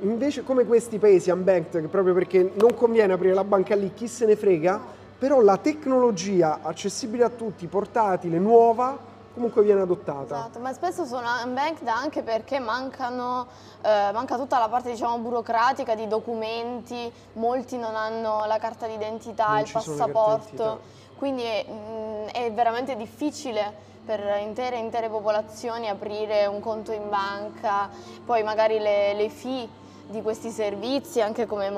invece 0.00 0.44
come 0.44 0.64
questi 0.64 0.98
paesi 0.98 1.30
unbanked, 1.30 1.88
proprio 1.88 2.14
perché 2.14 2.52
non 2.54 2.74
conviene 2.74 3.12
aprire 3.12 3.34
la 3.34 3.44
banca 3.44 3.74
lì, 3.74 3.92
chi 3.94 4.08
se 4.08 4.26
ne 4.26 4.36
frega, 4.36 4.80
però 5.18 5.40
la 5.40 5.56
tecnologia 5.56 6.60
accessibile 6.62 7.24
a 7.24 7.28
tutti, 7.28 7.66
portatile, 7.66 8.38
nuova, 8.38 8.96
comunque 9.34 9.62
viene 9.62 9.80
adottata. 9.80 10.36
Esatto, 10.36 10.58
ma 10.60 10.72
spesso 10.72 11.04
sono 11.04 11.26
unbanked 11.44 11.86
anche 11.86 12.22
perché 12.22 12.58
mancano, 12.58 13.46
eh, 13.82 14.10
manca 14.12 14.36
tutta 14.36 14.58
la 14.58 14.68
parte 14.68 14.90
diciamo 14.90 15.18
burocratica 15.18 15.94
di 15.94 16.06
documenti, 16.06 17.10
molti 17.34 17.76
non 17.76 17.94
hanno 17.94 18.44
la 18.46 18.58
carta 18.58 18.86
d'identità, 18.86 19.48
non 19.48 19.58
il 19.60 19.70
passaporto, 19.72 20.80
quindi 21.16 21.42
è, 21.42 21.64
mh, 21.68 21.72
mm, 21.72 22.26
è 22.28 22.52
veramente 22.52 22.96
difficile 22.96 23.86
per 24.04 24.38
intere 24.40 24.78
intere 24.78 25.10
popolazioni 25.10 25.88
aprire 25.88 26.46
un 26.46 26.60
conto 26.60 26.92
in 26.92 27.08
banca, 27.10 27.90
poi 28.24 28.42
magari 28.42 28.78
le, 28.78 29.12
le 29.12 29.28
fee 29.28 29.68
di 30.08 30.22
questi 30.22 30.50
servizi, 30.50 31.20
anche 31.20 31.44
come 31.44 31.68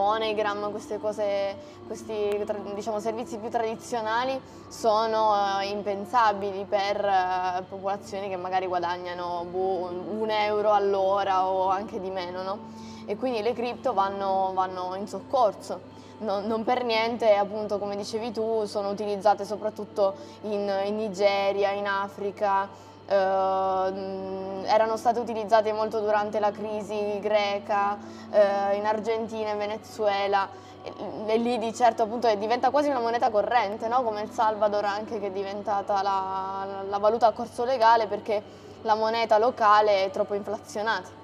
queste 0.70 0.98
cose, 1.00 1.56
questi 1.86 2.44
diciamo, 2.74 3.00
servizi 3.00 3.38
più 3.38 3.50
tradizionali 3.50 4.40
sono 4.68 5.32
uh, 5.32 5.62
impensabili 5.64 6.64
per 6.64 7.04
uh, 7.04 7.64
popolazioni 7.68 8.28
che 8.28 8.36
magari 8.36 8.66
guadagnano 8.66 9.44
boh, 9.50 9.90
un 10.18 10.30
euro 10.30 10.70
all'ora 10.70 11.48
o 11.48 11.68
anche 11.68 11.98
di 11.98 12.10
meno, 12.10 12.42
no? 12.42 12.58
E 13.06 13.16
quindi 13.16 13.42
le 13.42 13.52
cripto 13.52 13.92
vanno, 13.92 14.52
vanno 14.54 14.94
in 14.94 15.08
soccorso. 15.08 15.98
Non, 16.18 16.46
non, 16.46 16.62
per 16.62 16.84
niente, 16.84 17.34
appunto, 17.34 17.78
come 17.78 17.96
dicevi 17.96 18.30
tu, 18.30 18.64
sono 18.66 18.90
utilizzate 18.90 19.44
soprattutto 19.44 20.14
in, 20.42 20.70
in 20.84 20.96
Nigeria, 20.96 21.70
in 21.70 21.86
Africa, 21.86 22.68
erano 23.12 24.96
state 24.96 25.18
utilizzate 25.18 25.72
molto 25.72 26.00
durante 26.00 26.38
la 26.38 26.52
crisi 26.52 27.18
greca, 27.20 27.98
uh, 28.30 28.76
in 28.76 28.86
Argentina, 28.86 29.50
in 29.50 29.58
Venezuela 29.58 30.48
e, 30.82 30.92
e, 31.26 31.36
lì 31.38 31.58
di 31.58 31.74
certo 31.74 32.04
appunto 32.04 32.32
diventa 32.36 32.70
quasi 32.70 32.88
una 32.88 33.00
moneta 33.00 33.30
corrente, 33.30 33.88
no? 33.88 34.02
come 34.02 34.22
il 34.22 34.30
Salvador 34.30 34.84
anche 34.84 35.18
che 35.18 35.26
è 35.26 35.30
diventata 35.30 36.02
la, 36.02 36.84
la 36.88 36.98
valuta 36.98 37.26
a 37.26 37.32
corso 37.32 37.64
legale 37.64 38.06
perché 38.06 38.42
la 38.82 38.94
moneta 38.94 39.38
locale 39.38 40.04
è 40.04 40.10
troppo 40.10 40.34
inflazionata. 40.34 41.18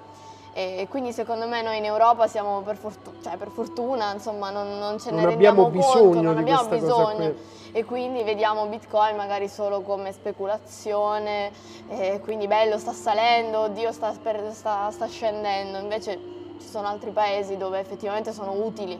E 0.53 0.87
quindi 0.89 1.11
secondo 1.13 1.47
me 1.47 1.61
noi 1.61 1.77
in 1.77 1.85
Europa 1.85 2.25
siamo 2.25 2.61
per, 2.61 2.77
fortuna, 2.77 3.17
cioè 3.21 3.37
per 3.37 3.49
fortuna, 3.49 4.11
insomma, 4.11 4.49
non, 4.49 4.79
non 4.79 4.99
ce 4.99 5.11
non 5.11 5.19
ne 5.19 5.25
rendiamo 5.27 5.69
conto, 5.69 6.19
non 6.19 6.35
abbiamo 6.35 6.67
bisogno 6.67 7.35
e 7.77 7.85
quindi 7.85 8.23
vediamo 8.23 8.65
Bitcoin 8.65 9.15
magari 9.15 9.47
solo 9.47 9.81
come 9.81 10.11
speculazione, 10.11 11.51
quindi 12.23 12.47
bello 12.47 12.79
sta 12.79 12.91
salendo, 12.91 13.59
oddio 13.59 13.91
sta, 13.91 14.13
sta, 14.13 14.89
sta 14.89 15.05
scendendo, 15.05 15.77
invece 15.77 16.17
ci 16.59 16.67
sono 16.67 16.87
altri 16.87 17.11
paesi 17.11 17.55
dove 17.55 17.77
effettivamente 17.77 18.33
sono 18.33 18.53
utili. 18.53 18.99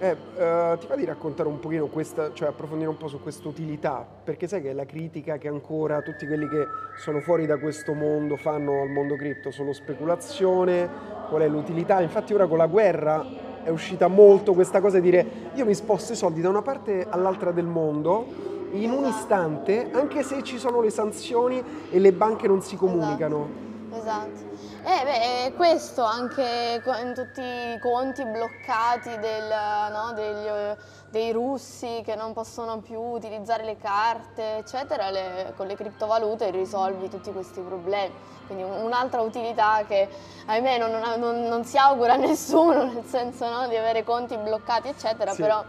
Eh, 0.00 0.10
uh, 0.10 0.76
ti 0.78 0.86
va 0.88 0.96
di 0.96 1.04
raccontare 1.04 1.48
un 1.48 1.60
pochino 1.60 1.86
questa, 1.86 2.32
cioè 2.32 2.48
approfondire 2.48 2.88
un 2.90 2.96
po' 2.96 3.06
su 3.06 3.20
questa 3.20 3.46
utilità, 3.46 4.04
perché 4.24 4.48
sai 4.48 4.62
che 4.62 4.70
è 4.70 4.72
la 4.72 4.84
critica 4.84 5.38
che 5.38 5.46
ancora 5.46 6.02
tutti 6.02 6.26
quelli 6.26 6.48
che 6.48 6.66
sono 6.96 7.20
fuori 7.20 7.46
da 7.46 7.58
questo 7.58 7.94
mondo 7.94 8.36
fanno 8.36 8.82
al 8.82 8.88
mondo 8.88 9.14
cripto, 9.14 9.52
solo 9.52 9.72
speculazione, 9.72 10.90
qual 11.28 11.42
è 11.42 11.46
l'utilità? 11.46 12.00
Infatti 12.00 12.34
ora 12.34 12.48
con 12.48 12.58
la 12.58 12.66
guerra 12.66 13.46
è 13.68 13.70
uscita 13.70 14.08
molto 14.08 14.54
questa 14.54 14.80
cosa 14.80 14.98
di 14.98 15.10
dire 15.10 15.26
io 15.52 15.66
mi 15.66 15.74
sposto 15.74 16.14
i 16.14 16.16
soldi 16.16 16.40
da 16.40 16.48
una 16.48 16.62
parte 16.62 17.06
all'altra 17.08 17.52
del 17.52 17.66
mondo 17.66 18.56
in 18.72 18.90
un 18.90 19.04
istante, 19.04 19.90
anche 19.92 20.22
se 20.22 20.42
ci 20.42 20.58
sono 20.58 20.80
le 20.80 20.90
sanzioni 20.90 21.62
e 21.90 21.98
le 21.98 22.12
banche 22.12 22.46
non 22.46 22.60
si 22.62 22.76
comunicano. 22.76 23.48
Esatto. 23.90 24.26
esatto. 24.26 24.46
Eh 24.84 25.04
beh, 25.04 25.56
questo 25.56 26.02
anche 26.02 26.82
in 27.02 27.14
tutti 27.14 27.40
i 27.40 27.78
conti 27.80 28.24
bloccati 28.24 29.10
del, 29.18 29.48
no, 29.92 30.12
degli, 30.14 30.76
dei 31.10 31.32
russi 31.32 32.02
che 32.04 32.14
non 32.14 32.32
possono 32.34 32.80
più 32.80 33.00
utilizzare 33.00 33.64
le 33.64 33.78
carte, 33.78 34.58
eccetera, 34.58 35.10
le, 35.10 35.54
con 35.56 35.66
le 35.66 35.74
criptovalute 35.74 36.50
risolvi 36.50 37.08
tutti 37.08 37.32
questi 37.32 37.60
problemi. 37.60 38.12
Quindi 38.46 38.64
un'altra 38.64 39.20
utilità 39.20 39.84
che 39.86 40.08
ahimè 40.46 40.78
non, 40.78 40.90
non, 41.18 41.42
non 41.42 41.64
si 41.64 41.76
augura 41.78 42.14
a 42.14 42.16
nessuno, 42.16 42.84
nel 42.92 43.04
senso 43.04 43.48
no, 43.48 43.68
di 43.68 43.76
avere 43.76 44.04
conti 44.04 44.36
bloccati, 44.36 44.88
eccetera, 44.88 45.32
sì. 45.32 45.42
però 45.42 45.64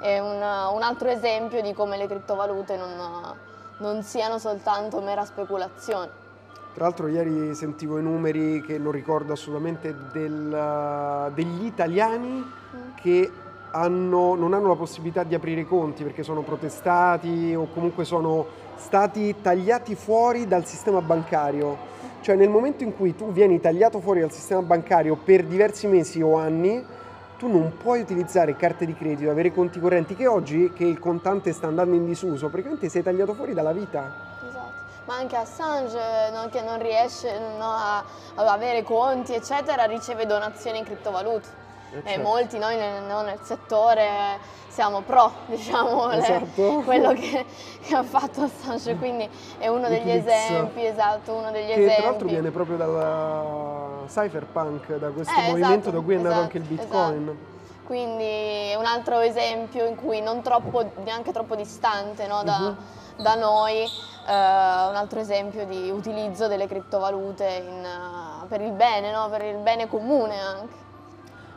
è 0.00 0.18
un, 0.18 0.36
un, 0.36 0.82
altro 0.82 1.08
esempio 1.08 1.60
di 1.60 1.72
come 1.72 1.96
le 1.96 2.06
criptovalute 2.06 2.76
non, 2.76 3.36
non 3.78 4.02
siano 4.02 4.38
soltanto 4.38 5.00
mera 5.00 5.24
speculazione. 5.24 6.18
Tra 6.72 6.84
l'altro 6.84 7.08
ieri 7.08 7.54
sentivo 7.54 7.98
i 7.98 8.02
numeri 8.02 8.62
che 8.62 8.78
non 8.78 8.92
ricordo 8.92 9.32
assolutamente 9.32 9.94
del, 10.12 11.32
degli 11.34 11.64
italiani 11.64 12.38
mm. 12.38 12.94
che 12.94 13.30
hanno, 13.72 14.34
non 14.34 14.54
hanno 14.54 14.68
la 14.68 14.74
possibilità 14.74 15.22
di 15.22 15.34
aprire 15.34 15.62
i 15.62 15.66
conti 15.66 16.02
perché 16.02 16.22
sono 16.22 16.42
protestati 16.42 17.54
o 17.54 17.68
comunque 17.72 18.04
sono 18.04 18.46
stati 18.76 19.36
tagliati 19.40 19.94
fuori 19.94 20.46
dal 20.46 20.66
sistema 20.66 21.00
bancario. 21.00 21.88
Cioè 22.20 22.36
nel 22.36 22.48
momento 22.48 22.84
in 22.84 22.94
cui 22.94 23.14
tu 23.14 23.32
vieni 23.32 23.60
tagliato 23.60 24.00
fuori 24.00 24.20
dal 24.20 24.32
sistema 24.32 24.62
bancario 24.62 25.16
per 25.16 25.44
diversi 25.44 25.86
mesi 25.86 26.20
o 26.20 26.36
anni, 26.36 26.84
tu 27.38 27.48
non 27.48 27.72
puoi 27.76 28.00
utilizzare 28.00 28.56
carte 28.56 28.84
di 28.84 28.94
credito, 28.94 29.30
avere 29.30 29.52
conti 29.52 29.80
correnti 29.80 30.14
che 30.14 30.26
oggi 30.26 30.72
che 30.74 30.84
il 30.84 30.98
contante 30.98 31.52
sta 31.52 31.66
andando 31.66 31.94
in 31.94 32.04
disuso, 32.04 32.48
praticamente 32.48 32.90
sei 32.90 33.02
tagliato 33.02 33.32
fuori 33.32 33.54
dalla 33.54 33.72
vita 33.72 34.28
ma 35.06 35.16
anche 35.16 35.34
Assange 35.34 36.30
no, 36.32 36.48
che 36.50 36.62
non 36.62 36.80
riesce 36.80 37.36
no, 37.58 37.64
a, 37.64 37.98
a, 37.98 38.52
avere 38.52 38.84
conti 38.84 39.34
eccetera 39.34 39.84
riceve 39.84 40.24
donazioni 40.24 40.78
in 40.78 40.84
criptovalute. 40.84 41.59
Eh, 41.92 41.98
e 41.98 42.02
certo. 42.04 42.20
molti 42.22 42.58
noi 42.58 42.76
nel, 42.76 43.02
nel, 43.02 43.38
settore 43.42 44.38
siamo 44.68 45.00
pro, 45.00 45.30
diciamo, 45.46 46.10
esatto. 46.10 46.76
le, 46.78 46.82
quello 46.84 47.12
che, 47.12 47.44
che, 47.80 47.94
ha 47.94 48.02
fatto 48.02 48.42
Assange, 48.42 48.94
quindi 48.96 49.28
è 49.58 49.66
uno 49.66 49.88
degli 49.88 50.10
esempi, 50.10 50.84
esatto, 50.84 51.34
uno 51.34 51.50
degli 51.50 51.66
che 51.66 51.72
esempi. 51.72 51.94
tra 51.94 52.10
l'altro 52.10 52.28
viene 52.28 52.50
proprio 52.50 52.76
dalla 52.76 54.06
cypherpunk, 54.06 54.96
da 54.96 55.08
questo 55.10 55.38
eh, 55.38 55.48
movimento 55.48 55.88
esatto, 55.88 55.90
da 55.90 56.00
cui 56.00 56.14
è 56.14 56.18
nato 56.18 56.28
esatto, 56.28 56.42
anche 56.42 56.56
il 56.58 56.64
Bitcoin. 56.64 57.22
Esatto. 57.22 57.48
Quindi 57.84 58.74
un 58.78 58.84
altro 58.84 59.18
esempio 59.18 59.84
in 59.84 59.96
cui 59.96 60.20
non 60.20 60.42
troppo, 60.42 60.92
neanche 61.02 61.32
troppo 61.32 61.56
distante 61.56 62.28
no, 62.28 62.44
da, 62.44 62.58
uh-huh. 62.58 63.22
da 63.22 63.34
noi, 63.34 63.88
Uh, 64.20 64.32
un 64.90 64.96
altro 64.96 65.18
esempio 65.18 65.64
di 65.64 65.90
utilizzo 65.90 66.46
delle 66.46 66.68
criptovalute 66.68 67.64
in, 67.66 67.84
uh, 67.84 68.46
per 68.46 68.60
il 68.60 68.70
bene, 68.70 69.10
no? 69.10 69.28
per 69.28 69.42
il 69.42 69.56
bene 69.56 69.88
comune 69.88 70.38
anche. 70.38 70.74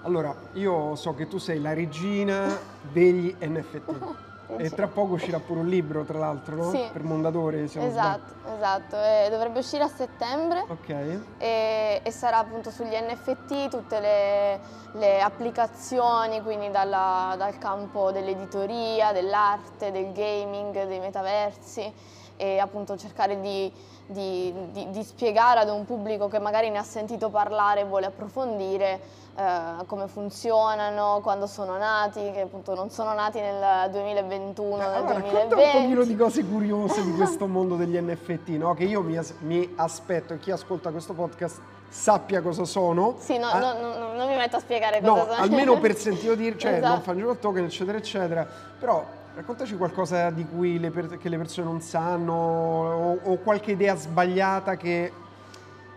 Allora, 0.03 0.35
io 0.53 0.95
so 0.95 1.13
che 1.15 1.27
tu 1.27 1.37
sei 1.37 1.61
la 1.61 1.73
regina 1.73 2.57
degli 2.91 3.35
NFT. 3.39 4.21
E 4.55 4.69
tra 4.69 4.87
poco 4.87 5.13
uscirà 5.13 5.39
pure 5.39 5.61
un 5.61 5.67
libro, 5.67 6.03
tra 6.03 6.19
l'altro, 6.19 6.55
no? 6.55 6.69
Sì. 6.69 6.87
Per 6.91 7.01
Mondadori, 7.01 7.67
se 7.67 7.83
Esatto, 7.83 8.33
esatto. 8.55 8.97
E 8.97 9.27
dovrebbe 9.31 9.59
uscire 9.59 9.83
a 9.83 9.87
settembre. 9.87 10.65
Ok. 10.67 10.89
E, 11.37 12.01
e 12.03 12.11
sarà 12.11 12.39
appunto 12.39 12.69
sugli 12.69 12.93
NFT, 12.93 13.69
tutte 13.69 13.99
le, 13.99 14.59
le 14.99 15.21
applicazioni, 15.21 16.43
quindi 16.43 16.69
dalla, 16.69 17.33
dal 17.37 17.57
campo 17.57 18.11
dell'editoria, 18.11 19.11
dell'arte, 19.11 19.91
del 19.91 20.11
gaming, 20.11 20.85
dei 20.85 20.99
metaversi 20.99 22.21
e 22.43 22.59
appunto 22.59 22.97
cercare 22.97 23.39
di, 23.39 23.71
di, 24.05 24.53
di, 24.71 24.89
di, 24.89 25.03
spiegare 25.03 25.61
ad 25.61 25.69
un 25.69 25.85
pubblico 25.85 26.27
che 26.27 26.39
magari 26.39 26.69
ne 26.69 26.77
ha 26.77 26.83
sentito 26.83 27.29
parlare 27.29 27.81
e 27.81 27.85
vuole 27.85 28.07
approfondire 28.07 28.99
eh, 29.37 29.85
come 29.85 30.07
funzionano, 30.09 31.21
quando 31.23 31.47
sono 31.47 31.77
nati, 31.77 32.19
che 32.33 32.41
appunto 32.41 32.75
non 32.75 32.89
sono 32.89 33.13
nati 33.13 33.39
nel 33.39 33.89
2021, 33.91 34.75
eh, 34.75 34.87
nel 34.89 35.03
2020. 35.05 35.53
un 35.53 35.71
pochino 35.71 36.03
di 36.03 36.15
cose 36.17 36.45
curiose 36.45 37.01
di 37.01 37.13
questo 37.13 37.47
mondo 37.47 37.77
degli 37.77 37.97
NFT, 37.97 38.49
no? 38.49 38.73
che 38.73 38.83
io 38.83 39.01
mi, 39.01 39.15
as- 39.15 39.35
mi 39.39 39.73
aspetto 39.77 40.33
e 40.33 40.39
chi 40.39 40.51
ascolta 40.51 40.91
questo 40.91 41.13
podcast 41.13 41.61
sappia 41.87 42.41
cosa 42.41 42.65
sono. 42.65 43.15
Sì, 43.19 43.37
no, 43.37 43.47
ah, 43.47 43.59
no, 43.59 43.73
no, 43.79 44.13
non 44.13 44.27
mi 44.27 44.35
metto 44.35 44.57
a 44.57 44.59
spiegare 44.59 44.99
cosa 44.99 45.13
no, 45.13 45.31
sono. 45.31 45.43
almeno 45.43 45.79
per 45.79 45.95
sentito 45.97 46.35
dire, 46.35 46.57
cioè 46.57 46.73
esatto. 46.73 46.91
non 46.91 47.01
fangelo 47.03 47.35
token, 47.37 47.63
eccetera, 47.63 47.97
eccetera. 47.97 48.45
Però 48.77 49.21
Raccontaci 49.35 49.75
qualcosa 49.75 50.29
di 50.29 50.45
cui 50.45 50.79
le, 50.79 50.91
per- 50.91 51.17
che 51.17 51.27
le 51.27 51.37
persone 51.37 51.65
non 51.65 51.81
sanno 51.81 52.33
o, 52.33 53.19
o 53.23 53.37
qualche 53.37 53.71
idea 53.71 53.95
sbagliata 53.95 54.75
che 54.75 55.11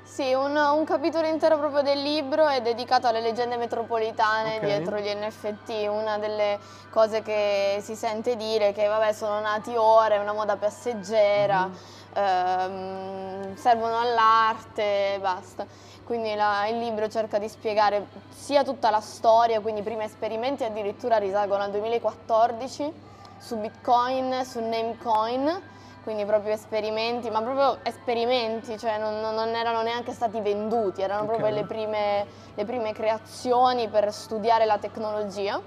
sì, 0.03 0.33
un, 0.33 0.57
un, 0.57 0.85
capitolo 0.87 1.27
intero 1.27 1.59
proprio 1.59 1.83
del 1.83 2.01
libro 2.01 2.49
è 2.49 2.63
dedicato 2.63 3.07
alle 3.07 3.21
leggende 3.21 3.59
metropolitane 3.59 4.57
okay. 4.57 4.67
dietro 4.67 4.99
gli 4.99 5.13
NFT. 5.13 5.89
Una 5.89 6.17
delle 6.17 6.59
cose 6.89 7.21
che 7.21 7.81
si 7.83 7.95
sente 7.95 8.37
dire 8.37 8.69
è 8.69 8.73
che 8.73 8.87
vabbè, 8.87 9.13
sono 9.13 9.39
nati 9.41 9.75
ora, 9.77 10.15
è 10.15 10.19
una 10.19 10.33
moda 10.33 10.57
passeggera, 10.57 11.67
mm-hmm. 11.67 12.25
ehm, 13.51 13.57
servono 13.57 13.99
all'arte 13.99 15.17
e 15.17 15.19
basta. 15.21 15.67
Quindi 16.05 16.35
la, 16.35 16.67
il 16.69 16.79
libro 16.79 17.09
cerca 17.09 17.39
di 17.39 17.49
spiegare 17.51 18.07
sia 18.31 18.65
tutta 18.65 18.89
la 18.89 19.01
storia, 19.01 19.61
quindi 19.61 19.81
i 19.81 19.85
primi 19.85 20.05
esperimenti 20.05 20.65
addirittura 20.65 21.19
risalgono 21.19 21.65
al 21.65 21.73
2014 21.73 23.07
su 23.39 23.57
Bitcoin, 23.57 24.45
su 24.45 24.61
Namecoin, 24.61 25.63
quindi 26.03 26.25
proprio 26.25 26.53
esperimenti, 26.53 27.31
ma 27.31 27.43
proprio 27.43 27.79
esperimenti, 27.83 28.79
cioè 28.79 28.99
non, 28.99 29.21
non 29.21 29.49
erano 29.55 29.83
neanche 29.83 30.13
stati 30.13 30.41
venduti, 30.41 31.03
erano 31.03 31.25
okay. 31.25 31.37
proprio 31.37 31.61
le 31.61 31.67
prime, 31.67 32.27
le 32.55 32.65
prime 32.65 32.93
creazioni 32.93 33.89
per 33.89 34.13
studiare 34.13 34.67
la 34.67 34.79
tecnologia. 34.79 35.61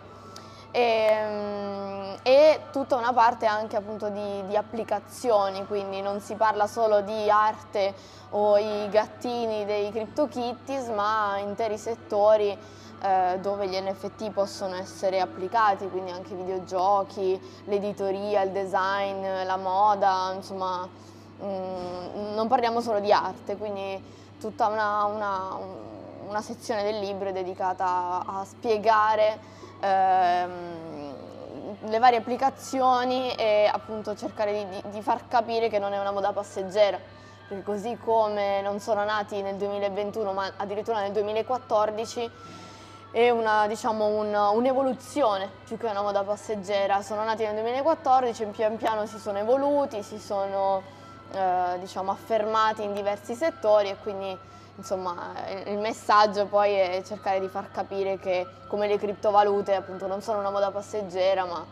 E, 0.71 0.81
ehm, 0.81 2.17
e, 2.21 2.59
tutta 2.71 2.95
una 2.95 3.11
parte 3.11 3.47
anche 3.47 3.75
appunto 3.75 4.09
di, 4.09 4.45
di, 4.45 4.55
applicazioni, 4.55 5.65
quindi 5.65 6.01
non 6.01 6.21
si 6.21 6.35
parla 6.35 6.67
solo 6.67 7.01
di 7.01 7.29
arte 7.29 7.93
o 8.29 8.57
i 8.57 8.87
gattini 8.89 9.65
dei 9.65 9.91
CryptoKitties, 9.91 10.87
ma 10.89 11.37
interi 11.39 11.77
settori 11.77 12.57
eh, 13.01 13.39
dove 13.39 13.67
gli 13.67 13.75
NFT 13.75 14.31
possono 14.31 14.75
essere 14.75 15.19
applicati, 15.19 15.89
quindi 15.89 16.11
anche 16.11 16.35
videogiochi, 16.35 17.39
l'editoria, 17.65 18.41
il 18.41 18.51
design, 18.51 19.45
la 19.45 19.57
moda, 19.57 20.31
insomma 20.35 20.87
mm, 21.43 22.33
non 22.33 22.47
parliamo 22.47 22.81
solo 22.81 22.99
di 22.99 23.11
arte, 23.11 23.57
quindi 23.57 24.01
tutta 24.39 24.67
una, 24.67 25.03
una, 25.05 25.57
una 26.27 26.41
sezione 26.41 26.83
del 26.83 26.99
libro 26.99 27.29
è 27.29 27.31
dedicata 27.31 28.23
a, 28.25 28.45
spiegare 28.45 29.39
ehm, 29.79 31.15
le 31.81 31.99
varie 31.99 32.19
applicazioni 32.19 33.33
e 33.35 33.69
appunto 33.71 34.15
cercare 34.15 34.67
di, 34.67 34.89
di 34.89 35.01
far 35.01 35.27
capire 35.27 35.69
che 35.69 35.79
non 35.79 35.93
è 35.93 35.99
una 35.99 36.11
moda 36.11 36.31
passeggera 36.31 37.17
perché 37.49 37.63
così 37.63 37.97
come 37.97 38.61
non 38.61 38.79
sono 38.79 39.03
nati 39.03 39.41
nel 39.41 39.55
2021 39.55 40.31
ma 40.33 40.51
addirittura 40.57 41.01
nel 41.01 41.11
2014 41.11 42.31
è 43.11 43.29
una, 43.29 43.67
diciamo, 43.67 44.05
un, 44.05 44.33
un'evoluzione 44.33 45.49
più 45.65 45.77
che 45.77 45.87
una 45.87 46.01
moda 46.01 46.23
passeggera. 46.23 47.01
Sono 47.01 47.23
nati 47.23 47.43
nel 47.43 47.53
2014 47.55 48.43
e 48.43 48.45
pian 48.47 48.77
piano 48.77 49.05
si 49.05 49.17
sono 49.17 49.39
evoluti, 49.39 50.03
si 50.03 50.19
sono 50.19 50.81
eh, 51.31 51.77
diciamo, 51.79 52.11
affermati 52.11 52.83
in 52.83 52.93
diversi 52.93 53.33
settori 53.33 53.89
e 53.89 53.97
quindi 53.97 54.37
insomma, 54.75 55.33
il 55.65 55.77
messaggio 55.77 56.45
poi 56.45 56.73
è 56.73 57.03
cercare 57.05 57.39
di 57.39 57.47
far 57.47 57.69
capire 57.71 58.17
che 58.17 58.47
come 58.67 58.87
le 58.87 58.97
criptovalute 58.97 59.75
appunto 59.75 60.07
non 60.07 60.21
sono 60.21 60.39
una 60.39 60.51
moda 60.51 60.71
passeggera 60.71 61.43
ma 61.45 61.65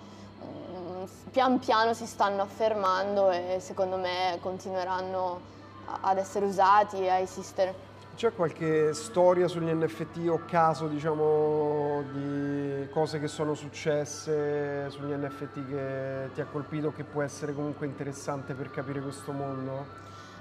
mm, 0.43 1.03
pian 1.31 1.57
piano 1.57 1.93
si 1.93 2.05
stanno 2.05 2.41
affermando 2.41 3.31
e 3.31 3.59
secondo 3.61 3.95
me 3.95 4.37
continueranno 4.41 5.55
ad 6.01 6.17
essere 6.17 6.45
usati 6.45 6.97
e 6.97 7.09
a 7.09 7.17
esistere. 7.19 7.85
C'è 8.17 8.33
qualche 8.33 8.95
storia 8.95 9.47
sugli 9.47 9.69
NFT 9.69 10.27
o 10.27 10.41
caso, 10.47 10.87
diciamo, 10.87 12.01
di 12.11 12.89
cose 12.89 13.19
che 13.19 13.27
sono 13.27 13.53
successe 13.53 14.89
sugli 14.89 15.13
NFT 15.13 15.67
che 15.69 16.29
ti 16.33 16.41
ha 16.41 16.45
colpito, 16.45 16.91
che 16.91 17.03
può 17.03 17.21
essere 17.21 17.53
comunque 17.53 17.85
interessante 17.85 18.55
per 18.55 18.71
capire 18.71 19.01
questo 19.01 19.31
mondo? 19.33 19.85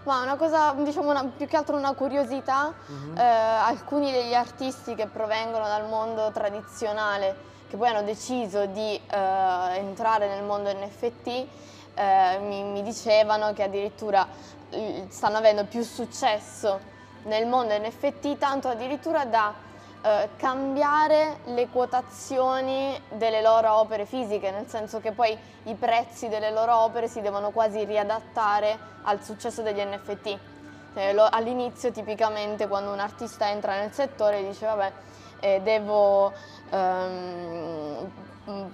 Ma 0.04 0.23
una 0.23 0.37
cosa, 0.37 0.73
diciamo, 0.73 1.11
una, 1.11 1.26
più 1.26 1.47
che 1.47 1.54
altro 1.54 1.76
una 1.76 1.92
curiosità, 1.92 2.73
uh-huh. 2.87 3.14
eh, 3.14 3.21
alcuni 3.21 4.11
degli 4.11 4.33
artisti 4.33 4.95
che 4.95 5.06
provengono 5.09 5.66
dal 5.66 5.87
mondo 5.87 6.30
tradizionale, 6.33 7.37
che 7.68 7.76
che 7.76 7.76
poi 7.76 7.88
hanno 7.88 8.04
deciso 8.04 8.64
di 8.64 8.95
eh, 8.95 9.76
entrare 9.76 10.28
nel 10.28 10.45
mondo 10.45 10.73
NFT 10.73 11.26
eh, 11.92 12.38
mi, 12.40 12.62
mi 12.62 12.83
dicevano 12.83 13.52
che 13.52 13.64
addirittura 13.64 14.26
stanno 15.09 15.37
avendo 15.37 15.64
più 15.66 15.83
successo 15.83 16.95
nel 17.26 17.47
mondo 17.47 17.76
NFT, 17.76 18.38
tanto 18.38 18.68
addirittura 18.68 19.25
da 19.25 19.54
eh, 20.02 20.28
cambiare 20.37 21.38
le 21.45 21.68
quotazioni 21.68 23.00
delle 23.11 23.42
loro 23.42 23.73
opere 23.75 24.06
fisiche, 24.06 24.50
nel 24.50 24.68
senso 24.68 25.00
che 25.00 25.12
poi 25.12 25.37
i 25.64 25.75
prezzi 25.75 26.28
delle 26.28 26.50
loro 26.50 26.76
opere 26.76 27.09
si 27.09 27.21
devono 27.21 27.50
quasi 27.50 27.85
riadattare 27.85 28.78
al 29.02 29.23
successo 29.23 29.62
degli 29.62 29.80
NFT. 29.80 30.38
Eh, 30.95 31.14
all'inizio 31.30 31.90
tipicamente 31.92 32.66
quando 32.68 32.92
un 32.92 33.00
artista 33.00 33.50
entra 33.50 33.78
nel 33.78 33.92
settore 33.92 34.42
dice 34.42 34.64
vabbè 34.64 34.92
eh, 35.40 35.61
devo 35.62 36.33
ehm, 36.71 38.11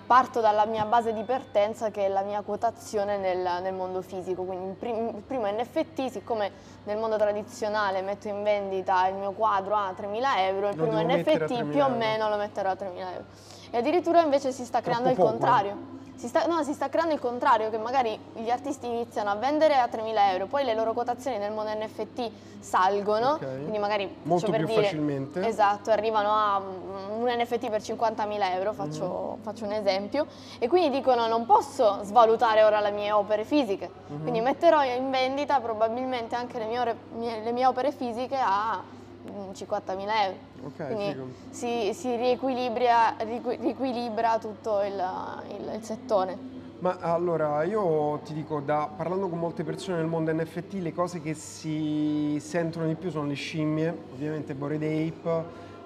parto 0.07 0.41
dalla 0.41 0.67
mia 0.67 0.85
base 0.85 1.13
di 1.13 1.23
partenza 1.23 1.91
che 1.91 2.05
è 2.05 2.09
la 2.09 2.23
mia 2.23 2.43
quotazione 2.43 3.17
nel, 3.17 3.63
nel 3.63 3.73
mondo 3.73 4.03
fisico, 4.03 4.43
quindi 4.43 4.69
il, 4.69 4.75
prim, 4.75 5.09
il, 5.17 5.23
primo 5.23 5.47
NFT, 5.51 6.09
siccome 6.09 6.51
nel 6.85 6.99
mondo 6.99 7.17
tradizionale 7.17 8.03
metto 8.03 8.29
in 8.29 8.43
vendita 8.43 9.07
il 9.09 9.15
mio 9.15 9.33
quadro 9.33 9.75
a 9.75 9.95
3.000 9.99 10.39
euro, 10.39 10.69
il 10.69 10.77
primo 10.77 11.01
NFT 11.01 11.65
più 11.65 11.83
o 11.83 11.89
meno 11.89 12.29
lo 12.29 12.37
metterò 12.37 12.71
a 12.71 12.75
3.000 12.75 12.97
euro. 12.97 13.25
E 13.71 13.79
addirittura 13.79 14.21
invece 14.21 14.53
si 14.53 14.65
sta 14.65 14.83
creando 14.83 15.11
Troppo 15.13 15.23
il 15.23 15.27
poco, 15.27 15.39
contrario. 15.39 16.01
Si 16.23 16.29
sta, 16.29 16.47
no, 16.47 16.63
si 16.63 16.73
sta 16.73 16.89
creando 16.89 17.15
il 17.15 17.19
contrario, 17.19 17.69
che 17.69 17.79
magari 17.79 18.17
gli 18.35 18.49
artisti 18.49 18.87
iniziano 18.87 19.29
a 19.31 19.35
vendere 19.35 19.75
a 19.75 19.87
3.000 19.87 20.31
euro, 20.31 20.47
poi 20.47 20.63
le 20.63 20.73
loro 20.73 20.93
quotazioni 20.93 21.37
nel 21.37 21.51
mondo 21.51 21.73
NFT 21.73 22.31
salgono, 22.61 23.33
okay. 23.33 23.59
quindi 23.59 23.79
magari 23.79 24.09
molto 24.23 24.53
più 24.53 24.65
dire, 24.65 24.85
facilmente. 24.85 25.45
Esatto, 25.45 25.91
arrivano 25.91 26.31
a 26.31 26.59
un 26.61 27.27
NFT 27.27 27.69
per 27.69 27.81
50.000 27.81 28.53
euro, 28.55 28.73
faccio, 28.73 29.39
mm. 29.41 29.43
faccio, 29.43 29.65
un 29.65 29.73
esempio, 29.73 30.29
e 30.61 30.69
quindi 30.69 30.97
dicono 30.97 31.27
non 31.27 31.45
posso 31.45 32.05
svalutare 32.05 32.63
ora 32.63 32.79
le 32.79 32.93
mie 32.93 33.11
opere 33.11 33.45
fisiche, 33.45 33.91
mm-hmm. 33.91 34.21
quindi 34.21 34.41
metterò 34.43 34.85
in 34.85 35.11
vendita 35.11 35.59
probabilmente 35.59 36.37
anche 36.37 36.61
le 36.61 36.67
mie, 36.67 37.43
le 37.43 37.51
mie 37.51 37.67
opere 37.67 37.91
fisiche 37.91 38.39
a 38.39 38.81
50.000 39.25 40.09
euro. 40.25 40.37
Okay, 40.67 40.95
Quindi 40.95 41.35
si, 41.51 41.91
si 41.95 42.17
riequilibra, 42.17 43.15
riequilibra, 43.19 44.39
tutto 44.39 44.83
il, 44.83 45.03
il, 45.49 45.75
il, 45.75 45.83
settore. 45.83 46.37
Ma 46.79 46.99
allora 47.01 47.63
io 47.63 48.21
ti 48.25 48.33
dico, 48.33 48.61
da, 48.61 48.89
parlando 48.95 49.29
con 49.29 49.39
molte 49.39 49.63
persone 49.63 49.99
nel 49.99 50.07
mondo 50.07 50.33
NFT, 50.33 50.75
le 50.75 50.93
cose 50.93 51.21
che 51.21 51.35
si 51.35 52.39
sentono 52.41 52.87
di 52.87 52.95
più 52.95 53.11
sono 53.11 53.27
le 53.27 53.35
scimmie, 53.35 53.97
ovviamente 54.13 54.55
Bored 54.55 54.83
Ape, 54.83 55.45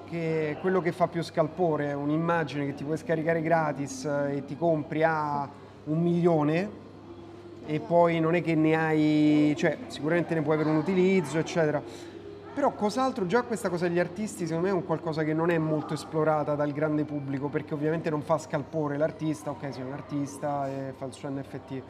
che 0.08 0.56
quello 0.60 0.80
che 0.80 0.92
fa 0.92 1.08
più 1.08 1.22
scalpore 1.22 1.88
è 1.88 1.94
un'immagine 1.94 2.64
che 2.64 2.74
ti 2.74 2.84
puoi 2.84 2.96
scaricare 2.96 3.42
gratis 3.42 4.04
e 4.04 4.44
ti 4.46 4.56
compri 4.56 5.02
a 5.02 5.48
un 5.84 6.00
milione 6.00 6.84
e 7.66 7.80
poi 7.80 8.20
non 8.20 8.34
è 8.34 8.42
che 8.42 8.54
ne 8.54 8.74
hai, 8.76 9.54
cioè 9.56 9.76
sicuramente 9.88 10.34
ne 10.34 10.42
puoi 10.42 10.54
avere 10.54 10.70
un 10.70 10.76
utilizzo, 10.76 11.38
eccetera 11.38 12.14
però 12.56 12.72
cos'altro, 12.72 13.26
già 13.26 13.42
questa 13.42 13.68
cosa 13.68 13.86
degli 13.86 13.98
artisti 13.98 14.46
secondo 14.46 14.68
me 14.68 14.72
è 14.72 14.74
un 14.74 14.86
qualcosa 14.86 15.22
che 15.24 15.34
non 15.34 15.50
è 15.50 15.58
molto 15.58 15.92
esplorata 15.92 16.54
dal 16.54 16.72
grande 16.72 17.04
pubblico 17.04 17.48
perché 17.48 17.74
ovviamente 17.74 18.08
non 18.08 18.22
fa 18.22 18.38
scalpore 18.38 18.96
l'artista, 18.96 19.50
ok 19.50 19.74
sei 19.74 19.82
un 19.82 19.92
artista 19.92 20.66
e 20.66 20.94
fa 20.96 21.04
il 21.04 21.12
suo 21.12 21.28
NFT. 21.28 21.82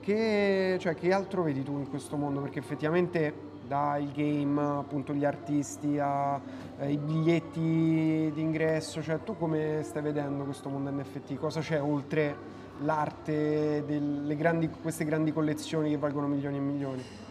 Che, 0.00 0.76
cioè, 0.78 0.94
che 0.94 1.10
altro 1.10 1.42
vedi 1.42 1.62
tu 1.62 1.78
in 1.78 1.88
questo 1.88 2.18
mondo? 2.18 2.42
Perché 2.42 2.58
effettivamente 2.58 3.32
dal 3.66 4.06
game, 4.12 4.60
appunto 4.60 5.14
gli 5.14 5.24
artisti, 5.24 5.98
ai 5.98 6.38
eh, 6.80 6.98
biglietti 6.98 8.30
d'ingresso, 8.34 9.00
cioè 9.00 9.22
tu 9.22 9.38
come 9.38 9.80
stai 9.84 10.02
vedendo 10.02 10.44
questo 10.44 10.68
mondo 10.68 10.90
NFT? 10.90 11.36
Cosa 11.36 11.60
c'è 11.60 11.80
oltre 11.80 12.36
l'arte, 12.80 13.82
delle 13.86 14.36
grandi, 14.36 14.68
queste 14.68 15.06
grandi 15.06 15.32
collezioni 15.32 15.88
che 15.88 15.96
valgono 15.96 16.26
milioni 16.26 16.58
e 16.58 16.60
milioni? 16.60 17.23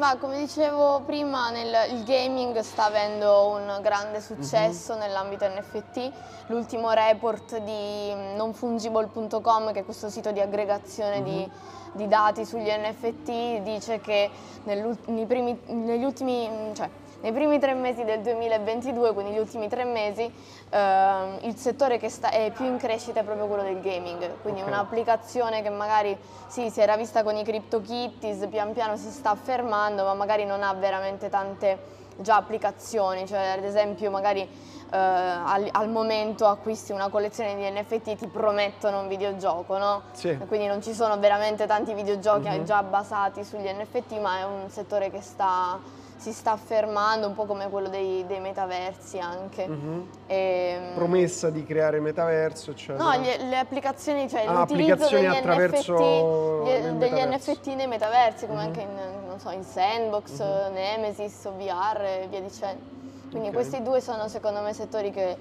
Ma 0.00 0.16
come 0.16 0.38
dicevo 0.38 1.02
prima, 1.04 1.50
nel, 1.50 1.92
il 1.92 2.04
gaming 2.04 2.58
sta 2.60 2.86
avendo 2.86 3.48
un 3.48 3.80
grande 3.82 4.22
successo 4.22 4.94
mm-hmm. 4.94 5.02
nell'ambito 5.02 5.46
NFT. 5.46 6.10
L'ultimo 6.46 6.90
report 6.92 7.58
di 7.58 8.10
nonfungible.com, 8.34 9.72
che 9.72 9.80
è 9.80 9.84
questo 9.84 10.08
sito 10.08 10.32
di 10.32 10.40
aggregazione 10.40 11.20
mm-hmm. 11.20 11.24
di, 11.24 11.40
mhm. 11.44 11.96
di, 11.96 12.08
dati 12.08 12.46
sugli 12.46 12.70
NFT, 12.70 13.60
dice 13.60 14.00
che 14.00 14.30
primi, 14.64 15.60
negli 15.66 16.04
ultimi, 16.04 16.48
cioè, 16.72 16.88
nei 17.20 17.32
primi 17.32 17.58
tre 17.58 17.74
mesi 17.74 18.04
del 18.04 18.20
2022, 18.20 19.12
quindi 19.12 19.32
gli 19.32 19.38
ultimi 19.38 19.68
tre 19.68 19.84
mesi, 19.84 20.22
eh, 20.70 21.38
il 21.42 21.56
settore 21.56 21.98
che 21.98 22.08
sta, 22.08 22.30
è 22.30 22.50
più 22.54 22.64
in 22.64 22.78
crescita 22.78 23.20
è 23.20 23.24
proprio 23.24 23.46
quello 23.46 23.62
del 23.62 23.80
gaming, 23.80 24.40
quindi 24.42 24.60
okay. 24.60 24.72
un'applicazione 24.72 25.62
che 25.62 25.70
magari 25.70 26.16
sì, 26.46 26.70
si 26.70 26.80
era 26.80 26.96
vista 26.96 27.22
con 27.22 27.36
i 27.36 27.44
CryptoKitties, 27.44 28.46
pian 28.48 28.72
piano 28.72 28.96
si 28.96 29.10
sta 29.10 29.30
affermando, 29.30 30.04
ma 30.04 30.14
magari 30.14 30.44
non 30.44 30.62
ha 30.62 30.72
veramente 30.74 31.28
tante 31.28 31.98
già 32.16 32.36
applicazioni, 32.36 33.26
cioè 33.26 33.54
ad 33.56 33.64
esempio 33.64 34.10
magari 34.10 34.40
eh, 34.40 34.96
al, 34.96 35.68
al, 35.70 35.88
momento 35.88 36.46
acquisti 36.46 36.92
una 36.92 37.08
collezione 37.08 37.54
di 37.54 37.68
NFT 37.70 38.16
ti 38.16 38.26
promettono 38.26 39.00
un 39.00 39.08
videogioco, 39.08 39.78
no? 39.78 40.02
Sì. 40.12 40.36
Quindi 40.48 40.66
non 40.66 40.82
ci 40.82 40.92
sono 40.92 41.18
veramente 41.18 41.66
tanti 41.66 41.94
videogiochi 41.94 42.48
mm-hmm. 42.48 42.64
già 42.64 42.82
basati 42.82 43.44
sugli 43.44 43.68
NFT, 43.68 44.18
ma 44.20 44.38
è 44.38 44.44
un 44.44 44.68
settore 44.68 45.10
che 45.10 45.20
sta 45.20 45.78
si 46.20 46.34
sta 46.34 46.52
affermando, 46.52 47.26
un 47.26 47.34
po' 47.34 47.46
come 47.46 47.70
quello 47.70 47.88
dei, 47.88 48.26
dei 48.26 48.40
metaversi 48.40 49.18
anche. 49.18 49.66
Mm-hmm. 49.66 50.00
E, 50.26 50.36
ehm, 50.36 50.94
Promessa 50.94 51.48
di 51.48 51.64
creare 51.64 51.98
metaverso, 51.98 52.74
cioè... 52.74 52.94
No, 52.94 53.18
le, 53.18 53.42
le 53.44 53.56
applicazioni, 53.56 54.28
cioè 54.28 54.44
ah, 54.44 54.52
l'utilizzo 54.52 55.08
degli 55.08 55.24
attraverso 55.24 56.64
NFT, 56.66 56.90
degli 56.98 57.20
NFT 57.22 57.66
nei 57.68 57.86
metaversi, 57.86 58.46
come 58.46 58.58
mm-hmm. 58.58 58.66
anche 58.66 58.80
in, 58.82 59.38
so, 59.38 59.50
in 59.50 59.64
Sandbox, 59.64 60.42
mm-hmm. 60.42 60.74
Nemesis 60.74 61.48
VR 61.56 62.02
e 62.02 62.26
via 62.28 62.40
dicendo. 62.42 62.82
Quindi 63.30 63.48
okay. 63.48 63.52
questi 63.52 63.82
due 63.82 64.02
sono 64.02 64.28
secondo 64.28 64.60
me 64.60 64.74
settori 64.74 65.10
che, 65.10 65.38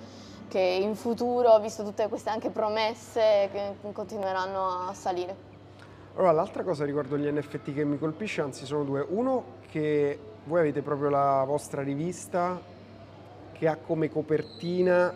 che 0.48 0.60
in 0.60 0.96
futuro, 0.96 1.60
visto 1.60 1.84
tutte 1.84 2.08
queste 2.08 2.30
anche 2.30 2.52
promesse, 2.52 3.50
che 3.52 3.92
continueranno 3.92 4.88
a 4.88 4.94
salire. 4.94 5.36
Allora, 6.16 6.32
l'altra 6.32 6.64
cosa 6.64 6.86
riguardo 6.86 7.18
gli 7.18 7.30
NFT 7.30 7.74
che 7.74 7.84
mi 7.84 8.00
colpisce, 8.00 8.40
anzi 8.40 8.66
sono 8.66 8.86
due. 8.86 9.06
Uno 9.10 9.58
che 9.70 10.29
voi 10.46 10.60
avete 10.60 10.82
proprio 10.82 11.10
la 11.10 11.44
vostra 11.46 11.82
rivista 11.82 12.60
che 13.52 13.68
ha 13.68 13.76
come 13.76 14.10
copertina, 14.10 15.14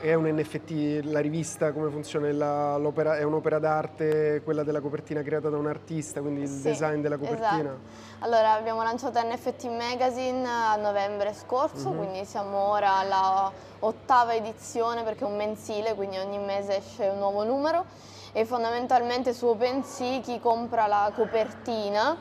è 0.00 0.12
un 0.14 0.26
NFT, 0.26 1.04
la 1.04 1.20
rivista 1.20 1.72
come 1.72 1.90
funziona? 1.90 2.30
La, 2.32 3.16
è 3.16 3.22
un'opera 3.22 3.58
d'arte, 3.58 4.42
quella 4.42 4.64
della 4.64 4.80
copertina 4.80 5.22
creata 5.22 5.48
da 5.48 5.56
un 5.56 5.66
artista, 5.66 6.20
quindi 6.20 6.42
il 6.42 6.48
sì, 6.48 6.62
design 6.62 7.00
della 7.00 7.16
copertina? 7.16 7.60
Esatto. 7.60 8.06
Allora 8.20 8.52
abbiamo 8.54 8.82
lanciato 8.82 9.20
NFT 9.22 9.64
Magazine 9.66 10.46
a 10.46 10.76
novembre 10.76 11.32
scorso, 11.34 11.90
mm-hmm. 11.90 11.98
quindi 11.98 12.24
siamo 12.24 12.58
ora 12.58 12.96
alla 12.96 13.50
ottava 13.80 14.34
edizione 14.34 15.04
perché 15.04 15.24
è 15.24 15.26
un 15.26 15.36
mensile, 15.36 15.94
quindi 15.94 16.18
ogni 16.18 16.38
mese 16.38 16.78
esce 16.78 17.08
un 17.08 17.18
nuovo 17.18 17.44
numero 17.44 17.84
e 18.32 18.44
fondamentalmente 18.44 19.32
su 19.32 19.46
OpenSea 19.46 20.20
chi 20.20 20.40
compra 20.40 20.86
la 20.86 21.10
copertina 21.14 22.16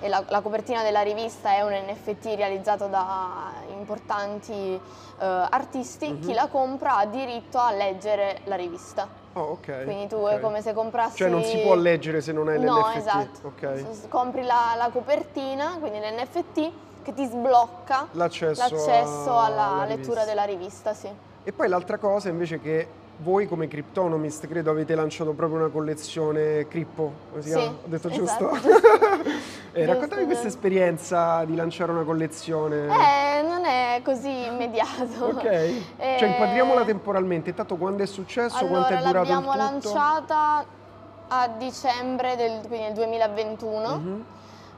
e 0.00 0.08
la, 0.08 0.24
la, 0.28 0.40
copertina 0.40 0.82
della 0.82 1.02
rivista 1.02 1.50
è 1.50 1.62
un 1.62 1.72
NFT 1.72 2.34
realizzato 2.34 2.86
da 2.86 3.52
importanti 3.76 4.52
eh, 4.52 5.24
artisti, 5.24 6.06
uh-huh. 6.06 6.18
chi 6.18 6.32
la 6.32 6.48
compra 6.48 6.96
ha 6.96 7.06
diritto 7.06 7.58
a 7.58 7.70
leggere 7.72 8.40
la 8.44 8.56
rivista. 8.56 9.06
Oh, 9.34 9.42
ok. 9.52 9.84
Quindi 9.84 10.08
tu 10.08 10.16
okay. 10.16 10.36
è 10.36 10.40
come 10.40 10.62
se 10.62 10.72
comprassi... 10.72 11.18
Cioè 11.18 11.28
non 11.28 11.44
si 11.44 11.58
può 11.58 11.74
leggere 11.74 12.20
se 12.20 12.32
non 12.32 12.48
hai 12.48 12.58
l'NFT? 12.58 12.66
No, 12.66 12.90
esatto. 12.92 13.46
Okay. 13.48 13.86
Compri 14.08 14.42
la, 14.42 14.74
la, 14.76 14.88
copertina, 14.90 15.76
quindi 15.78 15.98
l'NFT, 15.98 16.70
che 17.02 17.14
ti 17.14 17.26
sblocca 17.26 18.08
l'accesso, 18.12 18.60
l'accesso 18.60 19.38
alla, 19.38 19.72
alla 19.72 19.84
lettura 19.84 20.24
della 20.24 20.44
rivista, 20.44 20.94
sì. 20.94 21.08
E 21.42 21.52
poi 21.52 21.68
l'altra 21.68 21.98
cosa 21.98 22.28
invece 22.28 22.60
che 22.60 22.88
voi 23.22 23.46
come 23.46 23.68
Cryptonomist 23.68 24.46
credo 24.46 24.70
avete 24.70 24.94
lanciato 24.94 25.32
proprio 25.32 25.58
una 25.58 25.68
collezione 25.68 26.66
Crippo, 26.68 27.12
così 27.32 27.50
sì, 27.50 27.58
Ho 27.58 27.78
detto 27.84 28.08
esatto. 28.08 28.50
giusto? 28.50 28.50
eh, 29.72 29.86
raccontami 29.86 30.24
questa 30.24 30.46
esperienza 30.46 31.44
di 31.44 31.54
lanciare 31.54 31.92
una 31.92 32.02
collezione. 32.02 32.86
Eh, 32.86 33.42
non 33.42 33.64
è 33.64 34.00
così 34.02 34.46
immediato. 34.46 35.24
ok, 35.26 35.44
eh... 35.44 36.16
cioè 36.18 36.28
inquadriamola 36.28 36.84
temporalmente, 36.84 37.50
intanto 37.50 37.76
quando 37.76 38.02
è 38.02 38.06
successo, 38.06 38.58
allora, 38.58 38.84
quanto 38.86 38.94
è 38.94 38.96
durato 38.98 39.16
l'abbiamo 39.16 39.54
lanciata 39.54 40.64
a 41.28 41.48
dicembre 41.48 42.36
del, 42.36 42.60
2021. 42.94 43.98
Mm-hmm. 43.98 44.20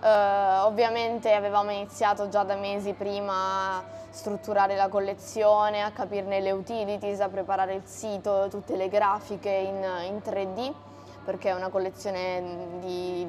Uh, 0.02 0.64
ovviamente 0.66 1.32
avevamo 1.32 1.70
iniziato 1.70 2.28
già 2.28 2.42
da 2.42 2.56
mesi 2.56 2.92
prima 2.92 3.76
a 3.76 3.84
strutturare 4.10 4.74
la 4.74 4.88
collezione, 4.88 5.80
a 5.80 5.92
capirne 5.92 6.40
le 6.40 6.50
utilities, 6.50 7.20
a 7.20 7.28
preparare 7.28 7.74
il 7.74 7.82
sito, 7.84 8.48
tutte 8.50 8.74
le 8.74 8.88
grafiche 8.88 9.48
in, 9.48 9.76
in 10.06 10.16
3D 10.24 10.72
perché 11.24 11.50
è 11.50 11.54
una 11.54 11.68
collezione 11.68 12.78
di, 12.80 13.26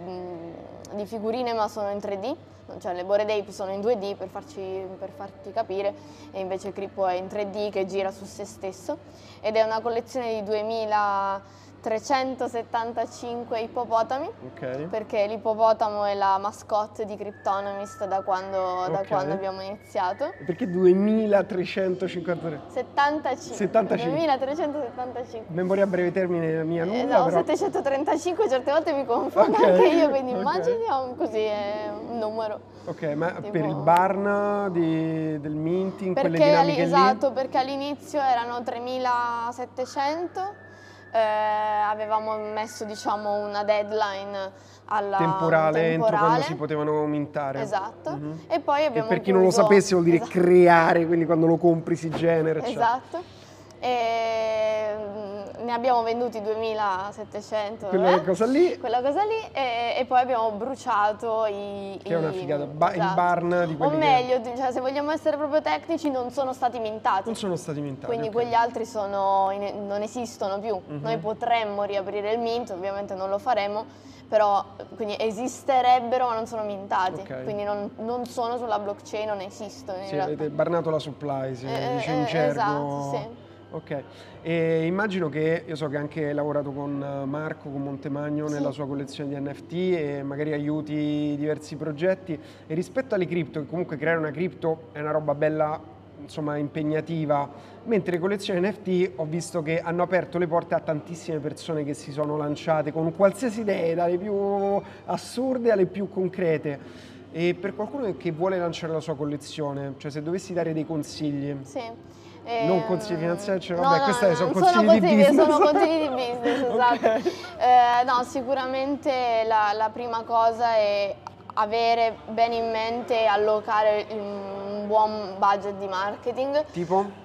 di 0.94 1.06
figurine 1.06 1.54
ma 1.54 1.68
sono 1.68 1.92
in 1.92 1.98
3D, 1.98 2.36
cioè 2.80 2.94
le 2.94 3.06
Bored 3.06 3.30
Ape 3.30 3.52
sono 3.52 3.72
in 3.72 3.80
2D 3.80 4.16
per, 4.16 4.30
farci, 4.30 4.86
per 4.98 5.12
farti 5.12 5.52
capire 5.52 5.94
e 6.32 6.40
invece 6.40 6.72
Crippo 6.72 7.06
è 7.06 7.14
in 7.14 7.26
3D 7.26 7.70
che 7.70 7.86
gira 7.86 8.12
su 8.12 8.26
se 8.26 8.46
stesso. 8.46 8.98
Ed 9.42 9.56
è 9.56 9.62
una 9.62 9.80
collezione 9.82 10.34
di 10.34 10.44
2000 10.44 11.42
375 11.84 13.60
ippopotami 13.60 14.30
okay. 14.54 14.86
perché 14.86 15.28
l'ippopotamo 15.28 16.06
è 16.06 16.14
la 16.14 16.38
mascotte 16.38 17.06
di 17.06 17.18
Cryptonomist 17.18 18.08
da 18.08 18.22
quando, 18.22 18.58
okay. 18.58 18.92
da 18.92 19.04
quando 19.06 19.34
abbiamo 19.34 19.62
iniziato. 19.62 20.34
Perché 20.46 20.70
2353? 20.70 22.62
75. 22.68 23.58
75. 23.58 24.38
2375. 24.38 25.54
Memoria 25.54 25.84
a 25.84 25.88
breve 25.88 26.14
termine 26.14 26.56
la 26.56 26.64
mia 26.64 26.86
nulla, 26.86 27.00
eh, 27.00 27.04
No, 27.04 27.26
però... 27.26 27.44
735 27.44 28.48
certe 28.48 28.72
volte 28.72 28.94
mi 28.94 29.06
confondo 29.06 29.58
okay. 29.58 29.72
anche 29.72 29.88
io, 29.88 30.10
quindi 30.10 30.32
immagini 30.32 30.86
così 31.18 31.42
è 31.42 31.92
un 31.92 32.18
numero. 32.18 32.62
Ok, 32.86 33.04
ma 33.16 33.34
tipo... 33.34 33.52
per 33.52 33.66
il 33.66 33.76
barn 33.76 34.72
di, 34.72 35.38
del 35.42 35.56
minting, 35.56 36.14
perché 36.14 36.30
quelle 36.30 36.46
dinamiche 36.46 36.84
Esatto, 36.84 37.34
perché 37.34 37.58
all'inizio 37.58 38.22
erano 38.22 38.64
3700 38.64 40.72
eh, 41.14 41.20
avevamo 41.20 42.36
messo 42.38 42.86
diciamo, 42.86 43.46
una 43.46 43.64
deadline 43.64 44.52
alla 44.86 45.18
temporale, 45.18 45.82
temporale, 45.82 45.94
entro 45.94 46.18
quando 46.18 46.42
si 46.42 46.56
potevano 46.56 46.98
aumentare. 46.98 47.62
Esatto. 47.62 48.12
Mm-hmm. 48.12 48.38
E 48.48 48.60
poi 48.60 48.86
abbiamo 48.86 49.08
e 49.08 49.10
per 49.10 49.22
chi 49.22 49.32
non 49.32 49.44
lo 49.44 49.52
sapesse 49.52 49.94
vuol 49.94 50.06
dire 50.06 50.18
esatto. 50.18 50.32
creare, 50.32 51.06
quindi 51.06 51.26
quando 51.26 51.46
lo 51.46 51.58
compri 51.58 51.96
si 51.96 52.10
genera. 52.10 52.66
Esatto. 52.66 53.18
Cioè. 53.18 53.42
E 53.84 54.96
mm, 54.96 55.34
ne 55.64 55.72
abbiamo 55.74 56.04
venduti 56.04 56.42
2700 56.42 57.88
quella 57.88 58.16
eh? 58.16 58.24
cosa 58.24 58.46
lì 58.46 58.78
quella 58.78 59.02
cosa 59.02 59.24
lì 59.24 59.40
e, 59.52 59.96
e 59.98 60.06
poi 60.06 60.20
abbiamo 60.20 60.52
bruciato 60.52 61.46
i 61.46 62.00
che 62.02 62.10
i, 62.10 62.12
è 62.12 62.18
una 62.18 62.32
figata 62.32 62.66
ba- 62.66 62.94
esatto. 62.94 63.08
il 63.08 63.14
barn 63.14 63.66
di 63.68 63.78
quelli 63.78 63.94
o 63.94 63.98
meglio 63.98 64.42
che... 64.42 64.54
cioè, 64.56 64.72
se 64.72 64.80
vogliamo 64.80 65.12
essere 65.12 65.38
proprio 65.38 65.62
tecnici 65.62 66.10
non 66.10 66.32
sono 66.32 66.54
stati 66.54 66.80
mintati 66.80 67.24
non 67.26 67.36
sono 67.36 67.56
stati 67.56 67.82
mintati 67.82 68.06
quindi 68.06 68.28
okay. 68.28 68.42
quegli 68.42 68.54
altri 68.54 68.86
sono 68.86 69.52
non 69.86 70.02
esistono 70.02 70.60
più 70.60 70.80
mm-hmm. 70.80 71.02
noi 71.02 71.18
potremmo 71.18 71.84
riaprire 71.84 72.32
il 72.34 72.40
mint 72.40 72.70
ovviamente 72.72 73.16
non 73.16 73.30
lo 73.30 73.38
faremo 73.38 74.12
però 74.28 74.66
quindi 74.96 75.16
esisterebbero 75.20 76.28
ma 76.28 76.34
non 76.34 76.48
sono 76.48 76.64
mintati, 76.64 77.22
okay. 77.22 77.44
quindi 77.44 77.64
non, 77.64 77.92
non, 77.98 78.26
sono 78.26 78.58
sulla 78.58 78.80
blockchain, 78.80 79.28
non 79.28 79.42
esistono. 79.42 80.00
Sì, 80.08 80.18
avete 80.18 80.50
barnato 80.50 80.90
la 80.90 80.98
supply, 80.98 81.54
si 81.54 81.68
eh, 81.68 81.98
dice 81.98 82.22
eh, 82.22 82.26
gergo. 82.26 82.50
Esatto, 82.50 83.10
sì. 83.12 83.44
Ok, 83.74 84.04
e 84.44 84.86
immagino 84.86 85.30
che 85.30 85.64
io 85.66 85.76
so 85.76 85.88
che 85.88 85.98
anche 85.98 86.28
hai 86.28 86.34
lavorato 86.36 86.72
con 86.72 87.02
eh, 87.02 87.26
Marco, 87.26 87.70
con 87.70 87.82
Montemagno 87.82 88.48
sì. 88.48 88.54
nella 88.54 88.70
sua 88.70 88.86
collezione 88.86 89.34
di 89.34 89.50
NFT 89.50 89.74
e 89.74 90.22
magari 90.22 90.54
aiuti 90.54 91.34
diversi 91.36 91.76
progetti 91.76 92.40
e 92.68 92.74
rispetto 92.76 93.16
alle 93.16 93.26
cripto, 93.26 93.62
che 93.62 93.66
comunque 93.66 93.98
creare 93.98 94.20
una 94.20 94.30
cripto 94.30 94.90
è 94.92 95.00
una 95.00 95.10
roba 95.10 95.34
bella 95.34 95.82
insomma 96.22 96.58
impegnativa, 96.58 97.50
mentre 97.86 98.12
le 98.12 98.20
collezioni 98.20 98.60
NFT 98.62 99.14
ho 99.16 99.26
visto 99.26 99.64
che 99.64 99.80
hanno 99.80 100.04
aperto 100.04 100.38
le 100.38 100.46
porte 100.46 100.76
a 100.76 100.80
tantissime 100.80 101.40
persone 101.40 101.84
che 101.84 101.96
si 101.96 102.12
sono 102.12 102.38
lanciate 102.38 102.92
con 102.92 103.12
qualsiasi 103.16 103.62
idea, 103.62 103.96
dalle 103.96 104.20
più 104.20 104.80
assurde 105.06 105.72
alle 105.72 105.88
più 105.88 106.08
concrete. 106.10 107.12
E 107.32 107.56
per 107.56 107.74
qualcuno 107.74 108.16
che 108.18 108.32
vuole 108.32 108.60
lanciare 108.60 108.94
la 108.94 109.00
sua 109.00 109.16
collezione, 109.16 109.96
cioè 109.98 110.12
se 110.12 110.22
dovessi 110.22 110.54
dare 110.54 110.74
dei 110.74 110.86
consigli. 110.86 111.56
Sì 111.64 112.22
eh, 112.46 112.66
non 112.66 112.86
consigli 112.86 113.18
finanziari, 113.18 113.60
cioè, 113.62 113.78
vabbè, 113.78 113.98
no, 113.98 114.04
questi 114.04 114.36
sono 114.36 114.52
consigli 114.52 114.74
sono 114.74 114.94
di 114.94 115.00
business. 115.00 115.34
Sono 115.34 115.60
consigli 115.60 116.02
di 116.02 116.10
business, 116.10 116.62
esatto. 116.74 116.94
okay. 116.96 117.22
eh, 117.58 118.04
no, 118.06 118.24
sicuramente 118.24 119.44
la, 119.48 119.72
la, 119.74 119.90
prima 119.90 120.24
cosa 120.24 120.76
è 120.76 121.16
avere 121.56 122.18
bene 122.28 122.56
in 122.56 122.72
mente 122.72 123.22
e 123.22 123.26
allocare 123.26 124.08
un 124.10 124.88
buon 124.88 125.36
budget 125.38 125.76
di 125.76 125.88
marketing. 125.88 126.66
Tipo? 126.72 127.22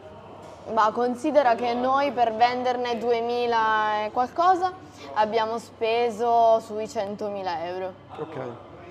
Ma 0.72 0.90
considera 0.92 1.54
che 1.54 1.72
noi 1.74 2.12
per 2.12 2.35
venderne 2.35 2.98
2000 2.98 4.04
e 4.04 4.11
qualcosa 4.12 4.72
abbiamo 5.14 5.59
speso 5.59 6.61
sui 6.61 6.85
100.000 6.85 7.64
euro. 7.64 7.92
Ok, 8.18 8.37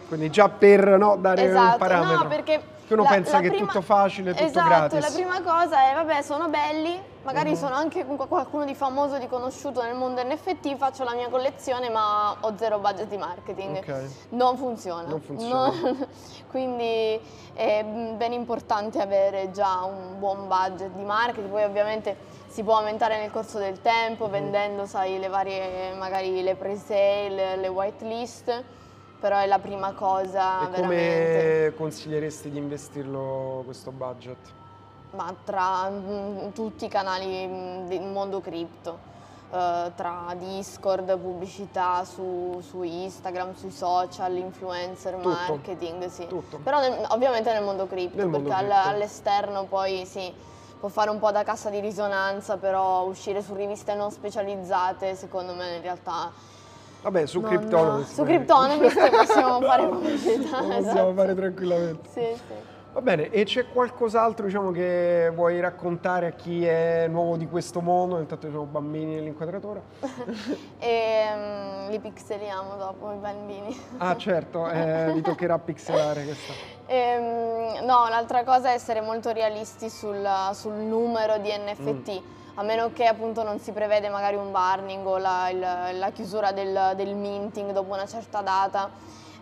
quindi 0.08 0.30
già 0.30 0.50
per 0.50 0.98
no, 0.98 1.16
dare 1.18 1.44
esatto, 1.44 1.72
un 1.74 1.78
parametro. 1.78 2.24
No, 2.24 2.28
perché 2.28 2.76
che 2.88 2.94
uno 2.94 3.04
la, 3.04 3.10
pensa 3.10 3.34
la 3.34 3.40
che 3.42 3.50
prima, 3.50 3.64
è 3.64 3.68
tutto 3.68 3.82
facile, 3.82 4.32
tutto 4.32 4.46
esatto, 4.46 4.68
gratis. 4.68 5.02
la 5.02 5.14
prima 5.14 5.42
cosa 5.42 5.92
è, 5.92 5.94
vabbè, 5.94 6.22
sono 6.22 6.48
belli, 6.48 6.98
magari 7.24 7.50
uh-huh. 7.50 7.58
sono 7.58 7.76
anche 7.76 8.06
qualcuno 8.06 8.64
di 8.64 8.74
famoso, 8.74 9.18
di 9.18 9.28
conosciuto 9.28 9.84
nel 9.84 9.94
mondo 9.94 10.24
NFT, 10.24 10.78
faccio 10.78 11.04
la 11.04 11.14
mia 11.14 11.28
collezione 11.28 11.90
ma 11.90 12.38
ho 12.40 12.54
zero 12.56 12.80
budget 12.80 13.08
di 13.08 13.18
marketing. 13.18 13.78
Okay. 13.80 14.10
Non 14.30 14.56
funziona. 14.56 15.08
Non 15.08 15.20
funziona. 15.20 15.56
Non, 15.88 16.08
quindi 16.50 17.20
è 17.54 17.84
ben 17.84 18.32
importante 18.32 19.02
avere 19.02 19.52
già 19.52 19.84
un 19.84 20.18
buon 20.18 20.48
budget 20.48 20.92
di 20.92 21.04
marketing, 21.04 21.50
poi 21.50 21.64
ovviamente 21.64 22.16
si 22.48 22.64
può 22.64 22.78
aumentare 22.78 23.20
nel 23.20 23.32
corso 23.32 23.58
del 23.58 23.82
tempo 23.82 24.24
uh-huh. 24.24 24.30
vendendo, 24.30 24.86
sai, 24.86 25.20
le 25.20 25.28
varie, 25.28 25.94
magari 25.98 26.42
le 26.42 26.56
pre-sale, 26.56 27.58
le 27.58 27.68
whitelist 27.68 28.64
però 29.20 29.38
è 29.40 29.48
la 29.48 29.60
prima 29.60 29.94
cosa 29.94 30.68
e 30.68 30.70
veramente. 30.70 30.82
come 30.82 31.74
consiglieresti 31.76 32.50
di 32.50 32.58
investirlo 32.58 33.62
questo 33.66 33.92
budget? 33.92 34.38
Ma 35.12 35.34
tra 35.44 35.90
mh, 35.90 36.04
mm, 36.10 36.50
tutti 36.52 36.86
i 36.86 36.88
canali 36.88 37.48
mm, 37.48 37.88
del 37.88 38.04
mondo 38.04 38.40
cripto, 38.42 39.00
uh, 39.50 39.92
tra 39.96 40.36
Discord, 40.38 41.18
pubblicità 41.18 42.04
su, 42.04 42.62
su, 42.62 42.84
Instagram, 42.84 43.56
sui 43.56 43.72
social, 43.72 44.36
influencer, 44.36 45.16
Tutto. 45.16 45.30
marketing, 45.30 46.06
sì. 46.08 46.28
Tutto. 46.28 46.58
Però 46.58 46.80
nel, 46.80 47.06
ovviamente 47.10 47.52
nel 47.52 47.64
mondo 47.64 47.88
cripto, 47.88 48.18
nel 48.18 48.30
perché 48.30 48.50
mondo 48.50 48.74
all'esterno 48.74 49.64
poi 49.64 50.06
sì, 50.06 50.32
può 50.80 50.90
fare 50.90 51.10
un 51.10 51.20
po' 51.20 51.32
da 51.32 51.44
cassa 51.44 51.70
di 51.70 51.80
risonanza, 51.80 52.58
però 52.58 53.04
uscire 53.04 53.42
su 53.42 53.56
riviste 53.56 53.96
non 53.96 54.12
specializzate 54.12 55.16
secondo 55.16 55.54
me 55.54 55.78
in 55.78 55.82
realtà 55.82 56.32
Vabbè, 57.02 57.26
su 57.26 57.42
Cryptonomist. 57.42 58.14
Su 58.14 58.24
Cryptonomist 58.24 59.10
possiamo 59.10 59.62
fare 59.62 59.88
pubblicità. 59.88 60.62
Lo 60.62 60.68
possiamo 60.68 60.78
esatto. 60.80 61.14
fare 61.14 61.36
tranquillamente. 61.36 62.10
Sì, 62.10 62.22
sì. 62.36 62.76
Va 62.98 63.04
bene, 63.04 63.30
e 63.30 63.44
c'è 63.44 63.68
qualcos'altro 63.68 64.48
diciamo, 64.48 64.72
che 64.72 65.32
vuoi 65.32 65.60
raccontare 65.60 66.26
a 66.26 66.32
chi 66.32 66.66
è 66.66 67.08
nuovo 67.08 67.38
di 67.38 67.46
questo 67.48 67.80
mondo? 67.80 68.18
Intanto 68.18 68.48
ci 68.48 68.52
sono 68.52 68.66
bambini 68.66 69.14
nell'inquadratura. 69.14 69.80
e 70.80 71.24
um, 71.32 71.90
li 71.92 72.00
pixeliamo 72.00 72.76
dopo 72.76 73.12
i 73.12 73.18
bambini. 73.18 73.80
ah 73.98 74.18
certo, 74.18 74.68
eh, 74.68 75.12
vi 75.14 75.22
toccherà 75.22 75.60
pixelare 75.60 76.24
questa. 76.24 76.54
E, 76.90 77.18
um, 77.18 77.86
no, 77.86 78.08
l'altra 78.08 78.46
cosa 78.46 78.70
è 78.70 78.74
essere 78.74 79.02
molto 79.02 79.32
realisti 79.32 79.90
sul, 79.90 80.26
sul 80.54 80.72
numero 80.72 81.38
di 81.38 81.50
NFT. 81.50 82.22
Mm 82.22 82.46
a 82.60 82.64
meno 82.64 82.92
che 82.92 83.06
appunto 83.06 83.44
non 83.44 83.60
si 83.60 83.72
prevede 83.72 84.10
magari 84.10 84.36
un 84.36 84.52
burning 84.52 85.06
o 85.06 85.18
la, 85.18 85.50
il, 85.50 85.60
la 86.00 86.12
chiusura 86.12 86.52
del, 86.52 86.94
del, 86.96 87.14
minting 87.14 87.72
dopo 87.72 87.94
una 87.94 88.08
certa 88.08 88.42
data 88.42 88.90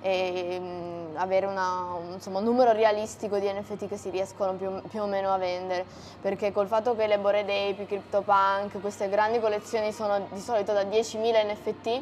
e 0.01 0.59
mh, 0.59 0.65
mm, 0.65 1.15
avere 1.15 1.45
una, 1.45 1.93
un, 1.93 2.13
insomma, 2.13 2.39
un, 2.39 2.43
numero 2.43 2.73
realistico 2.73 3.39
di 3.39 3.49
NFT 3.51 3.87
che 3.87 3.95
si 3.95 4.09
riescono 4.09 4.53
più, 4.55 4.81
più, 4.89 5.01
o 5.01 5.05
meno 5.07 5.33
a 5.33 5.37
vendere. 5.37 5.85
Perché 6.21 6.51
col 6.51 6.67
fatto 6.67 6.93
che 6.93 7.07
le 7.07 7.17
Bored 7.17 7.49
Ape, 7.49 7.83
i 7.83 7.85
CryptoPunk, 7.85 8.81
queste 8.81 9.07
grandi 9.07 9.39
collezioni 9.39 9.93
sono 9.93 10.27
di 10.29 10.39
solito 10.39 10.73
da 10.73 10.83
10.000 10.83 11.53
NFT 11.53 12.01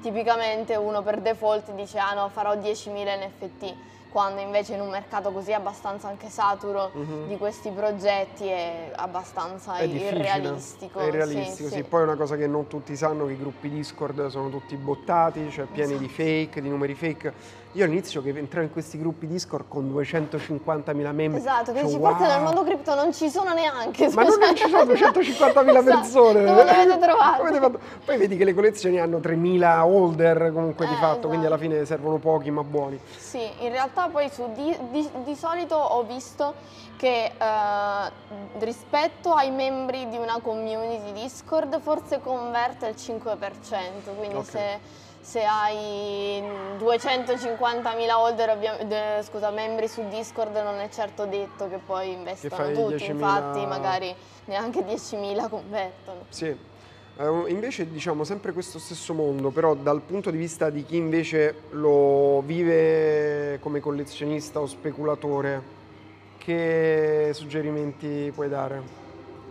tipicamente 0.00 0.76
uno 0.76 1.00
per 1.00 1.20
default 1.20 1.70
dice 1.72 1.98
ah 1.98 2.12
no 2.12 2.28
farò 2.28 2.54
10.000 2.56 3.26
NFT 3.26 3.74
quando 4.14 4.40
invece 4.40 4.74
in 4.74 4.80
un 4.80 4.90
mercato 4.90 5.32
così 5.32 5.52
abbastanza 5.52 6.06
anche 6.06 6.28
saturo 6.28 6.92
uh-huh. 6.94 7.26
di 7.26 7.36
questi 7.36 7.70
progetti 7.70 8.46
è 8.46 8.92
abbastanza 8.94 9.78
è 9.78 9.82
irrealistico. 9.82 11.00
È 11.00 11.06
irrealistico, 11.06 11.68
sì, 11.68 11.74
sì. 11.74 11.82
Poi 11.82 12.02
è 12.02 12.04
una 12.04 12.14
cosa 12.14 12.36
che 12.36 12.46
non 12.46 12.68
tutti 12.68 12.94
sanno 12.94 13.26
che 13.26 13.32
i 13.32 13.36
gruppi 13.36 13.68
Discord 13.68 14.28
sono 14.28 14.50
tutti 14.50 14.76
bottati, 14.76 15.50
cioè 15.50 15.64
pieni 15.64 15.94
esatto. 15.94 16.06
di 16.06 16.12
fake, 16.12 16.60
di 16.60 16.68
numeri 16.68 16.94
fake 16.94 17.62
io 17.74 17.84
all'inizio 17.84 18.22
che 18.22 18.28
entravo 18.30 18.66
in 18.66 18.72
questi 18.72 18.98
gruppi 18.98 19.26
Discord 19.26 19.64
con 19.66 19.92
250.000 19.92 21.12
membri. 21.12 21.40
Esatto, 21.40 21.72
che 21.72 21.82
dici, 21.82 21.96
wow. 21.96 22.10
forse 22.16 22.32
nel 22.32 22.42
mondo 22.42 22.62
cripto 22.62 22.94
non 22.94 23.12
ci 23.12 23.28
sono 23.28 23.52
neanche. 23.52 24.10
Ma 24.10 24.22
non 24.22 24.54
ci 24.54 24.68
sono 24.68 24.84
250.000 24.84 24.92
esatto. 24.94 25.82
persone. 25.82 26.44
Dove 26.44 26.64
l'avete 26.64 26.98
trovato? 26.98 27.80
Poi 28.04 28.16
vedi 28.16 28.36
che 28.36 28.44
le 28.44 28.54
collezioni 28.54 29.00
hanno 29.00 29.18
3.000 29.18 29.80
holder 29.80 30.52
comunque 30.52 30.84
eh, 30.84 30.88
di 30.88 30.94
fatto, 30.94 31.06
esatto. 31.06 31.28
quindi 31.28 31.46
alla 31.46 31.58
fine 31.58 31.84
servono 31.84 32.18
pochi 32.18 32.50
ma 32.52 32.62
buoni. 32.62 33.00
Sì, 33.16 33.42
in 33.58 33.70
realtà 33.70 34.08
poi 34.08 34.28
su 34.30 34.48
di, 34.54 34.76
di, 34.90 35.08
di 35.24 35.34
solito 35.34 35.74
ho 35.74 36.04
visto 36.04 36.54
che 36.96 37.32
eh, 37.36 38.10
rispetto 38.58 39.32
ai 39.32 39.50
membri 39.50 40.08
di 40.08 40.16
una 40.16 40.38
community 40.40 41.12
Discord 41.12 41.80
forse 41.80 42.20
converte 42.20 42.86
il 42.86 42.94
5%, 42.96 44.16
quindi 44.16 44.36
okay. 44.36 44.44
se 44.44 45.02
se 45.24 45.42
hai 45.42 46.42
250.000 46.78 48.12
holder, 48.12 49.24
scusa, 49.24 49.50
membri 49.50 49.88
su 49.88 50.06
Discord 50.10 50.54
non 50.54 50.80
è 50.80 50.90
certo 50.90 51.24
detto 51.24 51.66
che 51.66 51.78
poi 51.78 52.12
investano 52.12 52.70
tutti, 52.72 53.06
infatti 53.06 53.64
magari 53.64 54.14
neanche 54.44 54.84
10.000 54.84 55.48
convertono. 55.48 56.26
Sì. 56.28 56.54
Uh, 57.16 57.46
invece 57.46 57.90
diciamo 57.90 58.24
sempre 58.24 58.52
questo 58.52 58.78
stesso 58.78 59.14
mondo, 59.14 59.48
però 59.48 59.74
dal 59.74 60.02
punto 60.02 60.30
di 60.30 60.36
vista 60.36 60.68
di 60.68 60.84
chi 60.84 60.96
invece 60.96 61.62
lo 61.70 62.42
vive 62.44 63.58
come 63.60 63.80
collezionista 63.80 64.60
o 64.60 64.66
speculatore, 64.66 65.62
che 66.44 67.30
suggerimenti 67.32 68.30
puoi 68.34 68.48
dare? 68.48 69.02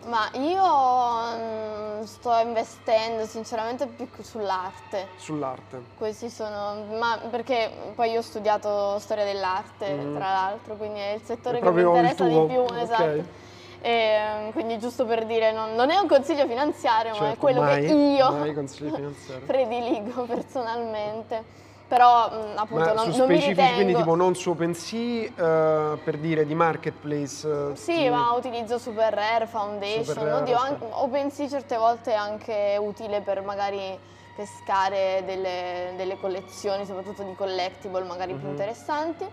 Ma 0.06 0.30
io 0.34 2.02
mm, 2.02 2.04
sto 2.04 2.34
investendo 2.46 3.26
sinceramente 3.26 3.88
più 3.88 4.08
sull'arte. 4.22 5.08
Sull'arte. 5.16 5.82
Questi 5.98 6.30
sono, 6.30 6.86
ma 7.00 7.20
perché 7.30 7.72
poi 7.96 8.12
io 8.12 8.20
ho 8.20 8.24
studiato 8.24 9.00
storia 9.00 9.24
dell'arte, 9.24 9.92
mm. 9.94 10.16
tra 10.16 10.32
l'altro, 10.32 10.76
quindi 10.76 11.00
è 11.00 11.14
il 11.14 11.22
settore 11.24 11.60
è 11.60 11.62
che 11.62 11.72
mi 11.72 11.82
interessa 11.82 12.26
di 12.26 12.46
più, 12.48 12.60
okay. 12.60 12.82
esatto. 12.84 13.42
E, 13.82 13.92
ehm, 13.92 14.52
quindi 14.52 14.78
giusto 14.78 15.06
per 15.06 15.26
dire, 15.26 15.52
non, 15.52 15.74
non, 15.74 15.90
è 15.90 15.98
un 15.98 16.08
consiglio 16.08 16.46
finanziario, 16.48 17.14
certo, 17.14 17.24
ma 17.24 17.32
è 17.32 17.32
certo, 17.32 17.46
quello 17.46 17.62
mai, 17.62 17.86
che 17.86 17.94
io 17.94 19.14
prediligo 19.46 20.24
personalmente. 20.24 21.62
Però 21.94 22.28
mh, 22.28 22.58
appunto 22.58 22.86
ma 22.86 22.94
non, 22.94 23.12
su 23.14 23.20
non 23.20 23.28
mi 23.28 23.40
ritengo... 23.40 23.74
quindi 23.76 23.94
tipo 23.94 24.16
non 24.16 24.34
su 24.34 24.50
OpenSea 24.50 25.30
uh, 25.30 26.00
per 26.04 26.18
dire 26.18 26.44
di 26.44 26.56
marketplace? 26.56 27.48
Uh, 27.48 27.76
sì, 27.76 27.96
di... 27.96 28.10
ma 28.10 28.32
utilizzo 28.34 28.80
Super 28.80 29.14
Rare, 29.14 29.46
Foundation, 29.46 30.04
Super 30.04 30.34
Oddio, 30.34 30.58
okay. 30.58 30.78
OpenSea 30.90 31.48
certe 31.48 31.78
volte 31.78 32.14
è 32.14 32.16
anche 32.16 32.78
utile 32.82 33.22
per 33.22 33.44
magari 33.44 33.96
pescare 34.36 35.22
delle, 35.24 35.94
delle 35.96 36.18
collezioni, 36.20 36.84
soprattutto 36.84 37.22
di 37.22 37.36
collectible 37.36 38.04
magari 38.06 38.32
mm-hmm. 38.32 38.40
più 38.40 38.50
mhm. 38.50 38.56
interessanti. 38.56 39.26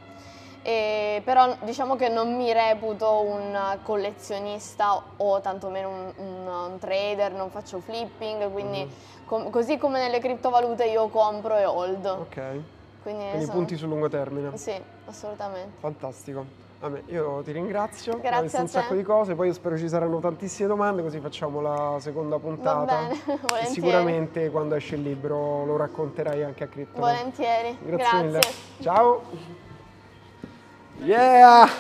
E, 0.63 1.23
però 1.25 1.57
diciamo 1.63 1.97
che 1.97 2.09
non 2.09 2.37
mi 2.37 2.53
reputo 2.53 3.23
un 3.23 3.79
collezionista 3.83 5.03
o 5.17 5.41
tantomeno 5.41 5.89
un, 5.89 6.13
un, 6.17 6.47
un 6.47 6.79
trader, 6.79 7.33
non 7.33 7.51
faccio 7.51 7.81
flipping, 7.81 8.51
quindi 8.51 8.85
mm. 8.85 9.25
com- 9.27 9.51
così 9.51 9.79
come 9.79 10.01
nelle 10.01 10.19
criptovalute 10.19 10.85
io 10.85 11.09
compro 11.09 11.57
e 11.57 11.65
hold. 11.65 12.05
Ok. 12.05 12.35
Quindi, 13.03 13.25
quindi 13.29 13.41
sono... 13.47 13.53
punti 13.53 13.77
sul 13.77 13.89
lungo 13.89 14.09
termine. 14.09 14.57
Sì, 14.57 14.75
assolutamente. 15.07 15.79
Fantastico. 15.81 16.69
Vabbè, 16.81 17.03
io 17.09 17.43
ti 17.45 17.53
ringrazio, 17.53 18.19
Grazie 18.19 18.39
ho 18.39 18.43
visto 18.43 18.61
un 18.61 18.69
sacco 18.69 18.95
di 18.95 19.03
cose, 19.03 19.35
poi 19.35 19.49
io 19.49 19.53
spero 19.53 19.77
ci 19.77 19.87
saranno 19.87 20.19
tantissime 20.19 20.67
domande 20.67 21.03
così 21.03 21.21
facciamo 21.21 21.61
la 21.61 21.99
seconda 22.01 22.39
puntata. 22.39 22.85
Va 22.85 22.85
bene, 22.85 23.21
volentieri. 23.25 23.65
E 23.65 23.67
sicuramente 23.67 24.51
quando 24.51 24.75
esce 24.75 24.95
il 24.95 25.03
libro 25.03 25.67
lo 25.67 25.77
racconterai 25.77 26.43
anche 26.43 26.65
a 26.65 26.69
Crypto. 26.69 26.99
Volentieri, 26.99 27.77
grazie. 27.83 27.97
grazie. 27.97 28.23
Mille. 28.23 28.41
Ciao! 28.81 29.69
Yeah! 31.03 31.71